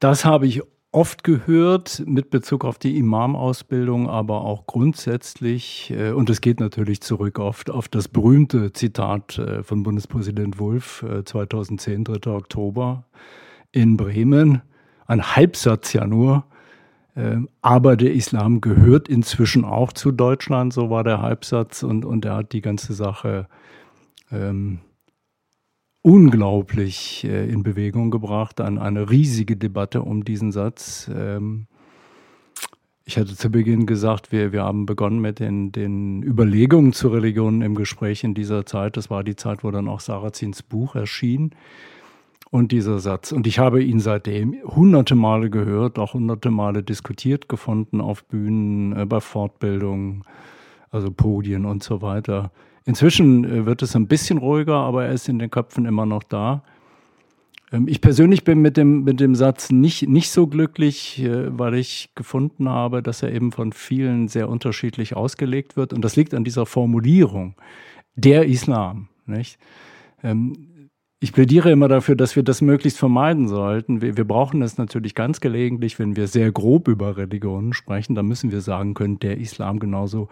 das 0.00 0.24
habe 0.24 0.46
ich 0.46 0.62
oft 0.92 1.24
gehört 1.24 2.02
mit 2.06 2.30
Bezug 2.30 2.64
auf 2.64 2.78
die 2.78 2.98
Imam-Ausbildung, 2.98 4.08
aber 4.08 4.42
auch 4.42 4.66
grundsätzlich. 4.66 5.92
Äh, 5.96 6.12
und 6.12 6.30
es 6.30 6.40
geht 6.40 6.60
natürlich 6.60 7.00
zurück 7.00 7.38
auf, 7.38 7.68
auf 7.68 7.88
das 7.88 8.08
berühmte 8.08 8.72
Zitat 8.72 9.38
äh, 9.38 9.62
von 9.62 9.82
Bundespräsident 9.82 10.58
Wulff 10.58 11.04
2010, 11.24 12.00
äh, 12.00 12.18
3. 12.18 12.30
Oktober 12.30 13.04
in 13.72 13.96
Bremen. 13.96 14.62
Ein 15.06 15.36
Halbsatz 15.36 15.92
ja 15.92 16.06
nur. 16.06 16.44
Ähm, 17.16 17.48
aber 17.60 17.96
der 17.96 18.12
Islam 18.12 18.60
gehört 18.60 19.08
inzwischen 19.08 19.64
auch 19.64 19.92
zu 19.92 20.12
Deutschland, 20.12 20.72
so 20.72 20.90
war 20.90 21.04
der 21.04 21.20
Halbsatz. 21.20 21.82
Und, 21.82 22.04
und 22.04 22.24
er 22.24 22.36
hat 22.36 22.52
die 22.52 22.60
ganze 22.60 22.94
Sache 22.94 23.48
ähm, 24.30 24.80
unglaublich 26.02 27.24
äh, 27.24 27.48
in 27.48 27.62
Bewegung 27.62 28.10
gebracht, 28.10 28.60
an 28.60 28.78
eine 28.78 29.10
riesige 29.10 29.56
Debatte 29.56 30.02
um 30.02 30.24
diesen 30.24 30.52
Satz. 30.52 31.10
Ähm, 31.14 31.66
ich 33.04 33.18
hatte 33.18 33.36
zu 33.36 33.50
Beginn 33.50 33.86
gesagt, 33.86 34.30
wir, 34.30 34.52
wir 34.52 34.62
haben 34.62 34.86
begonnen 34.86 35.20
mit 35.20 35.40
den, 35.40 35.72
den 35.72 36.22
Überlegungen 36.22 36.92
zur 36.92 37.14
Religion 37.14 37.60
im 37.60 37.74
Gespräch 37.74 38.22
in 38.22 38.34
dieser 38.34 38.64
Zeit. 38.66 38.96
Das 38.96 39.10
war 39.10 39.24
die 39.24 39.36
Zeit, 39.36 39.64
wo 39.64 39.70
dann 39.70 39.88
auch 39.88 40.00
Sarazins 40.00 40.62
Buch 40.62 40.94
erschien. 40.94 41.50
Und 42.52 42.72
dieser 42.72 42.98
Satz. 42.98 43.30
Und 43.30 43.46
ich 43.46 43.60
habe 43.60 43.82
ihn 43.82 44.00
seitdem 44.00 44.56
hunderte 44.64 45.14
Male 45.14 45.50
gehört, 45.50 46.00
auch 46.00 46.14
hunderte 46.14 46.50
Male 46.50 46.82
diskutiert 46.82 47.48
gefunden 47.48 48.00
auf 48.00 48.24
Bühnen, 48.24 48.96
äh, 48.96 49.06
bei 49.06 49.20
Fortbildungen, 49.20 50.24
also 50.90 51.10
Podien 51.12 51.64
und 51.64 51.82
so 51.82 52.02
weiter. 52.02 52.50
Inzwischen 52.84 53.44
äh, 53.44 53.66
wird 53.66 53.82
es 53.82 53.94
ein 53.96 54.06
bisschen 54.06 54.38
ruhiger, 54.38 54.76
aber 54.76 55.06
er 55.06 55.12
ist 55.12 55.28
in 55.28 55.38
den 55.38 55.50
Köpfen 55.50 55.86
immer 55.86 56.06
noch 56.06 56.22
da. 56.22 56.62
Ähm, 57.72 57.86
ich 57.88 58.00
persönlich 58.00 58.44
bin 58.44 58.60
mit 58.60 58.76
dem, 58.76 59.04
mit 59.04 59.20
dem 59.20 59.34
Satz 59.34 59.70
nicht, 59.70 60.08
nicht 60.08 60.30
so 60.30 60.46
glücklich, 60.46 61.22
äh, 61.22 61.56
weil 61.58 61.74
ich 61.74 62.10
gefunden 62.14 62.68
habe, 62.68 63.02
dass 63.02 63.22
er 63.22 63.32
eben 63.32 63.52
von 63.52 63.72
vielen 63.72 64.28
sehr 64.28 64.48
unterschiedlich 64.48 65.14
ausgelegt 65.16 65.76
wird. 65.76 65.92
Und 65.92 66.02
das 66.02 66.16
liegt 66.16 66.34
an 66.34 66.44
dieser 66.44 66.66
Formulierung, 66.66 67.54
der 68.14 68.46
Islam. 68.46 69.08
Nicht? 69.26 69.58
Ähm, 70.22 70.70
ich 71.22 71.34
plädiere 71.34 71.70
immer 71.70 71.88
dafür, 71.88 72.16
dass 72.16 72.34
wir 72.34 72.42
das 72.42 72.62
möglichst 72.62 72.98
vermeiden 72.98 73.46
sollten. 73.46 74.00
Wir, 74.00 74.16
wir 74.16 74.24
brauchen 74.24 74.62
es 74.62 74.78
natürlich 74.78 75.14
ganz 75.14 75.40
gelegentlich, 75.40 75.98
wenn 75.98 76.16
wir 76.16 76.26
sehr 76.26 76.50
grob 76.50 76.88
über 76.88 77.18
Religionen 77.18 77.74
sprechen, 77.74 78.14
dann 78.14 78.26
müssen 78.26 78.50
wir 78.52 78.62
sagen 78.62 78.94
können, 78.94 79.18
der 79.18 79.36
Islam 79.36 79.78
genauso 79.78 80.28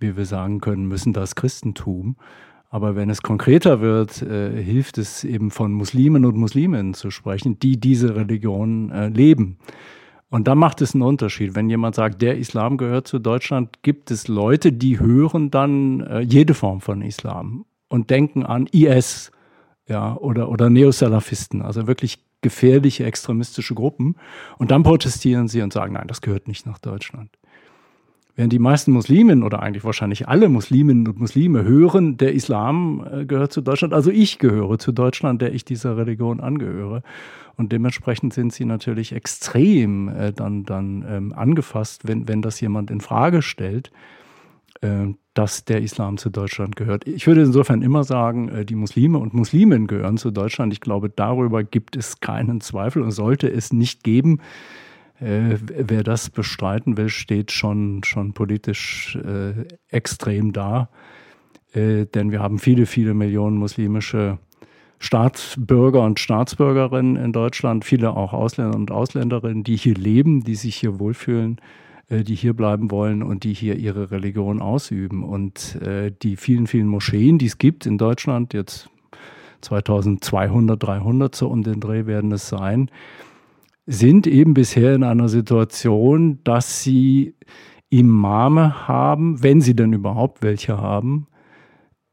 wie 0.00 0.16
wir 0.16 0.26
sagen 0.26 0.60
können, 0.60 0.86
müssen 0.86 1.12
das 1.12 1.34
Christentum. 1.34 2.16
Aber 2.68 2.96
wenn 2.96 3.08
es 3.08 3.22
konkreter 3.22 3.80
wird, 3.80 4.20
äh, 4.22 4.62
hilft 4.62 4.98
es 4.98 5.22
eben 5.22 5.50
von 5.50 5.72
Muslimen 5.72 6.24
und 6.24 6.36
Musliminnen 6.36 6.94
zu 6.94 7.10
sprechen, 7.10 7.58
die 7.60 7.78
diese 7.78 8.16
Religion 8.16 8.90
äh, 8.90 9.08
leben. 9.08 9.58
Und 10.28 10.48
da 10.48 10.56
macht 10.56 10.80
es 10.82 10.94
einen 10.94 11.02
Unterschied. 11.02 11.54
Wenn 11.54 11.70
jemand 11.70 11.94
sagt, 11.94 12.20
der 12.20 12.36
Islam 12.36 12.76
gehört 12.76 13.06
zu 13.06 13.20
Deutschland, 13.20 13.82
gibt 13.82 14.10
es 14.10 14.26
Leute, 14.26 14.72
die 14.72 14.98
hören 14.98 15.52
dann 15.52 16.00
äh, 16.00 16.20
jede 16.20 16.54
Form 16.54 16.80
von 16.80 17.02
Islam 17.02 17.64
und 17.88 18.10
denken 18.10 18.44
an 18.44 18.66
IS 18.72 19.30
ja, 19.86 20.16
oder, 20.16 20.48
oder 20.48 20.70
Neosalafisten, 20.70 21.62
also 21.62 21.86
wirklich 21.86 22.24
gefährliche 22.40 23.04
extremistische 23.04 23.74
Gruppen. 23.74 24.16
Und 24.58 24.72
dann 24.72 24.82
protestieren 24.82 25.46
sie 25.46 25.62
und 25.62 25.72
sagen, 25.72 25.92
nein, 25.94 26.08
das 26.08 26.20
gehört 26.20 26.48
nicht 26.48 26.66
nach 26.66 26.78
Deutschland. 26.78 27.30
Während 28.36 28.52
die 28.52 28.58
meisten 28.58 28.90
Muslimen 28.90 29.44
oder 29.44 29.62
eigentlich 29.62 29.84
wahrscheinlich 29.84 30.26
alle 30.26 30.48
Musliminnen 30.48 31.06
und 31.06 31.20
Muslime 31.20 31.62
hören, 31.62 32.16
der 32.16 32.34
Islam 32.34 33.06
äh, 33.10 33.24
gehört 33.26 33.52
zu 33.52 33.60
Deutschland, 33.60 33.94
also 33.94 34.10
ich 34.10 34.38
gehöre 34.38 34.78
zu 34.78 34.90
Deutschland, 34.90 35.40
der 35.40 35.54
ich 35.54 35.64
dieser 35.64 35.96
Religion 35.96 36.40
angehöre. 36.40 37.02
Und 37.56 37.70
dementsprechend 37.70 38.34
sind 38.34 38.52
sie 38.52 38.64
natürlich 38.64 39.12
extrem 39.12 40.08
äh, 40.08 40.32
dann, 40.32 40.64
dann 40.64 41.04
ähm, 41.08 41.32
angefasst, 41.32 42.08
wenn, 42.08 42.26
wenn 42.26 42.42
das 42.42 42.60
jemand 42.60 42.90
in 42.90 43.00
Frage 43.00 43.40
stellt, 43.40 43.92
äh, 44.80 45.14
dass 45.34 45.64
der 45.64 45.82
Islam 45.82 46.16
zu 46.16 46.30
Deutschland 46.30 46.74
gehört. 46.74 47.06
Ich 47.06 47.28
würde 47.28 47.42
insofern 47.42 47.82
immer 47.82 48.02
sagen, 48.02 48.48
äh, 48.48 48.64
die 48.64 48.74
Muslime 48.74 49.18
und 49.18 49.32
Musliminnen 49.32 49.86
gehören 49.86 50.16
zu 50.16 50.32
Deutschland. 50.32 50.72
Ich 50.72 50.80
glaube, 50.80 51.08
darüber 51.08 51.62
gibt 51.62 51.94
es 51.96 52.18
keinen 52.18 52.60
Zweifel 52.60 53.02
und 53.02 53.12
sollte 53.12 53.48
es 53.48 53.72
nicht 53.72 54.02
geben. 54.02 54.40
Äh, 55.20 55.58
wer 55.60 56.02
das 56.02 56.30
bestreiten 56.30 56.96
will, 56.96 57.08
steht 57.08 57.52
schon, 57.52 58.02
schon 58.04 58.32
politisch 58.32 59.16
äh, 59.16 59.66
extrem 59.88 60.52
da. 60.52 60.88
Äh, 61.72 62.06
denn 62.06 62.30
wir 62.30 62.40
haben 62.40 62.58
viele, 62.58 62.86
viele 62.86 63.14
Millionen 63.14 63.56
muslimische 63.56 64.38
Staatsbürger 64.98 66.02
und 66.02 66.18
Staatsbürgerinnen 66.18 67.16
in 67.16 67.32
Deutschland, 67.32 67.84
viele 67.84 68.16
auch 68.16 68.32
Ausländer 68.32 68.76
und 68.76 68.90
Ausländerinnen, 68.90 69.62
die 69.62 69.76
hier 69.76 69.94
leben, 69.94 70.42
die 70.42 70.54
sich 70.54 70.76
hier 70.76 70.98
wohlfühlen, 70.98 71.60
äh, 72.08 72.22
die 72.24 72.34
hier 72.34 72.54
bleiben 72.54 72.90
wollen 72.90 73.22
und 73.22 73.44
die 73.44 73.52
hier 73.52 73.76
ihre 73.76 74.10
Religion 74.10 74.60
ausüben. 74.60 75.22
Und 75.22 75.76
äh, 75.82 76.10
die 76.22 76.36
vielen, 76.36 76.66
vielen 76.66 76.88
Moscheen, 76.88 77.38
die 77.38 77.46
es 77.46 77.58
gibt 77.58 77.86
in 77.86 77.98
Deutschland, 77.98 78.54
jetzt 78.54 78.88
2200, 79.60 80.82
300 80.82 81.34
so 81.34 81.48
um 81.48 81.62
den 81.62 81.80
Dreh 81.80 82.06
werden 82.06 82.32
es 82.32 82.48
sein, 82.48 82.90
sind 83.86 84.26
eben 84.26 84.54
bisher 84.54 84.94
in 84.94 85.02
einer 85.04 85.28
Situation, 85.28 86.40
dass 86.44 86.82
sie 86.82 87.34
Imame 87.90 88.88
haben, 88.88 89.42
wenn 89.42 89.60
sie 89.60 89.76
denn 89.76 89.92
überhaupt 89.92 90.42
welche 90.42 90.78
haben, 90.78 91.26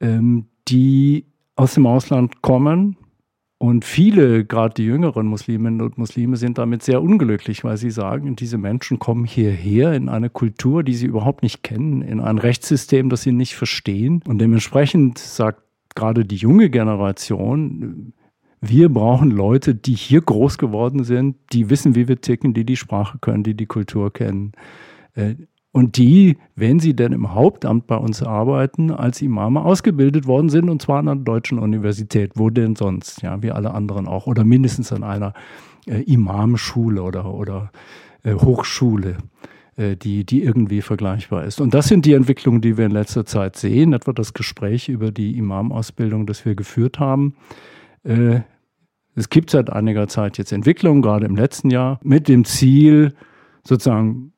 ähm, 0.02 0.48
die 0.68 1.26
aus 1.56 1.74
dem 1.76 1.86
Ausland 1.88 2.42
kommen, 2.42 2.98
Und 3.62 3.86
viele, 3.86 4.44
gerade 4.44 4.74
die 4.74 4.86
jüngeren 4.86 5.28
Musliminnen 5.28 5.82
und 5.82 6.00
Muslime, 6.00 6.36
sind 6.36 6.58
damit 6.58 6.82
sehr 6.82 7.00
unglücklich, 7.00 7.64
weil 7.64 7.78
sie 7.78 7.92
sagen, 7.92 8.36
diese 8.36 8.58
Menschen 8.58 8.98
kommen 8.98 9.24
hierher 9.24 9.94
in 9.94 10.10
eine 10.10 10.32
Kultur, 10.32 10.82
die 10.82 10.96
sie 10.96 11.06
überhaupt 11.06 11.44
nicht 11.44 11.62
kennen, 11.62 12.02
in 12.02 12.22
ein 12.22 12.40
Rechtssystem, 12.40 13.10
das 13.10 13.22
sie 13.22 13.34
nicht 13.34 13.54
verstehen. 13.56 14.24
Und 14.28 14.40
dementsprechend 14.40 15.20
sagt 15.20 15.62
gerade 15.94 16.26
die 16.26 16.38
junge 16.38 16.72
Generation, 16.72 18.14
wir 18.62 18.90
brauchen 18.90 19.32
Leute, 19.32 19.74
die 19.74 19.96
hier 19.96 20.22
groß 20.22 20.60
geworden 20.60 21.04
sind, 21.04 21.36
die 21.52 21.70
wissen, 21.70 21.96
wie 21.96 22.08
wir 22.08 22.22
ticken, 22.22 22.54
die 22.54 22.64
die 22.64 22.78
Sprache 22.78 23.18
können, 23.20 23.44
die 23.44 23.56
die 23.56 23.66
Kultur 23.66 24.14
kennen. 24.14 24.54
Äh, 25.16 25.36
und 25.74 25.98
die, 25.98 26.38
wenn 26.56 26.80
sie 26.80 26.96
denn 26.96 27.14
im 27.14 27.34
Hauptamt 27.34 27.88
bei 27.88 27.96
uns 27.96 28.22
arbeiten, 28.22 28.92
als 28.92 29.22
Imame 29.22 29.64
ausgebildet 29.64 30.28
worden 30.28 30.50
sind, 30.50 30.70
und 30.70 30.82
zwar 30.82 31.00
an 31.00 31.08
einer 31.08 31.22
deutschen 31.22 31.60
Universität. 31.60 32.34
Wo 32.36 32.50
denn 32.50 32.76
sonst? 32.76 33.22
Ja, 33.22 33.42
wie 33.42 33.52
alle 33.52 33.74
anderen 33.74 34.08
auch. 34.08 34.28
Oder 34.28 34.44
mindestens 34.44 34.92
an 34.92 35.04
einer 35.04 35.34
äh, 35.88 36.02
Imamschule 36.02 37.02
oder, 37.02 37.34
oder 37.34 37.72
äh, 38.24 38.34
Hochschule, 38.34 39.18
äh, 39.78 39.96
die, 39.96 40.26
die 40.26 40.44
irgendwie 40.44 40.82
vergleichbar 40.82 41.46
ist. 41.46 41.62
Und 41.62 41.74
das 41.74 41.88
sind 41.88 42.06
die 42.06 42.14
Entwicklungen, 42.14 42.60
die 42.60 42.78
wir 42.78 42.86
in 42.86 42.92
letzter 42.92 43.26
Zeit 43.26 43.56
sehen. 43.56 43.94
Etwa 43.94 44.12
das 44.12 44.34
Gespräch 44.34 44.90
über 44.90 45.12
die 45.12 45.38
Imamausbildung, 45.38 46.26
das 46.26 46.46
wir 46.46 46.56
geführt 46.56 47.00
haben. 47.00 47.36
Äh, 48.04 48.42
es 49.16 49.30
gibt 49.30 49.50
seit 49.50 49.70
einiger 49.70 50.08
Zeit 50.08 50.38
jetzt 50.38 50.52
Entwicklungen, 50.52 51.02
gerade 51.02 51.26
im 51.26 51.36
letzten 51.36 51.70
Jahr, 51.70 52.00
mit 52.04 52.28
dem 52.28 52.46
Ziel, 52.46 53.14
sozusagen 53.64 54.34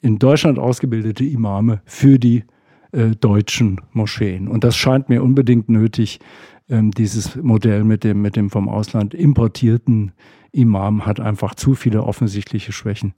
in 0.00 0.18
Deutschland 0.18 0.58
ausgebildete 0.58 1.24
Imame 1.24 1.82
für 1.84 2.18
die 2.18 2.44
äh, 2.92 3.10
deutschen 3.10 3.80
Moscheen. 3.92 4.48
Und 4.48 4.64
das 4.64 4.76
scheint 4.76 5.08
mir 5.08 5.22
unbedingt 5.22 5.68
nötig. 5.68 6.20
Ähm, 6.68 6.90
dieses 6.90 7.36
Modell 7.36 7.84
mit 7.84 8.04
dem, 8.04 8.22
mit 8.22 8.36
dem 8.36 8.50
vom 8.50 8.68
Ausland 8.68 9.14
importierten 9.14 10.12
Imam 10.52 11.06
hat 11.06 11.20
einfach 11.20 11.54
zu 11.54 11.74
viele 11.74 12.02
offensichtliche 12.02 12.72
Schwächen. 12.72 13.14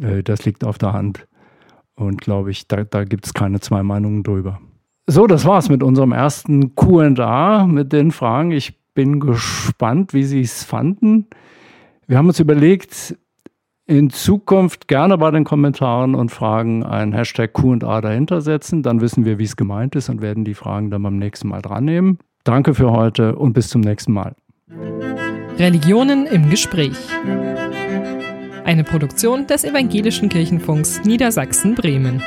Äh, 0.00 0.22
das 0.22 0.44
liegt 0.44 0.64
auf 0.64 0.78
der 0.78 0.92
Hand. 0.92 1.26
Und 1.94 2.20
glaube 2.20 2.50
ich, 2.50 2.66
da, 2.66 2.84
da 2.84 3.04
gibt 3.04 3.26
es 3.26 3.34
keine 3.34 3.60
zwei 3.60 3.82
Meinungen 3.82 4.22
drüber. 4.22 4.60
So, 5.06 5.26
das 5.26 5.44
war's 5.44 5.68
mit 5.68 5.82
unserem 5.82 6.12
ersten 6.12 6.74
QA 6.74 7.66
mit 7.66 7.92
den 7.92 8.10
Fragen. 8.10 8.52
Ich 8.52 8.79
bin 9.00 9.18
gespannt, 9.18 10.12
wie 10.12 10.24
Sie 10.24 10.42
es 10.42 10.62
fanden. 10.62 11.26
Wir 12.06 12.18
haben 12.18 12.26
uns 12.28 12.38
überlegt, 12.38 13.16
in 13.86 14.10
Zukunft 14.10 14.88
gerne 14.88 15.16
bei 15.16 15.30
den 15.30 15.44
Kommentaren 15.44 16.14
und 16.14 16.30
Fragen 16.30 16.84
ein 16.84 17.14
Hashtag 17.14 17.54
QA 17.54 18.02
dahinter 18.02 18.42
setzen. 18.42 18.82
Dann 18.82 19.00
wissen 19.00 19.24
wir, 19.24 19.38
wie 19.38 19.44
es 19.44 19.56
gemeint 19.56 19.96
ist 19.96 20.10
und 20.10 20.20
werden 20.20 20.44
die 20.44 20.52
Fragen 20.52 20.90
dann 20.90 21.02
beim 21.02 21.16
nächsten 21.16 21.48
Mal 21.48 21.62
dran 21.62 21.86
nehmen. 21.86 22.18
Danke 22.44 22.74
für 22.74 22.90
heute 22.90 23.36
und 23.36 23.54
bis 23.54 23.70
zum 23.70 23.80
nächsten 23.80 24.12
Mal. 24.12 24.34
Religionen 25.56 26.26
im 26.26 26.50
Gespräch. 26.50 26.98
Eine 28.66 28.84
Produktion 28.84 29.46
des 29.46 29.64
Evangelischen 29.64 30.28
Kirchenfunks 30.28 31.02
Niedersachsen-Bremen. 31.04 32.22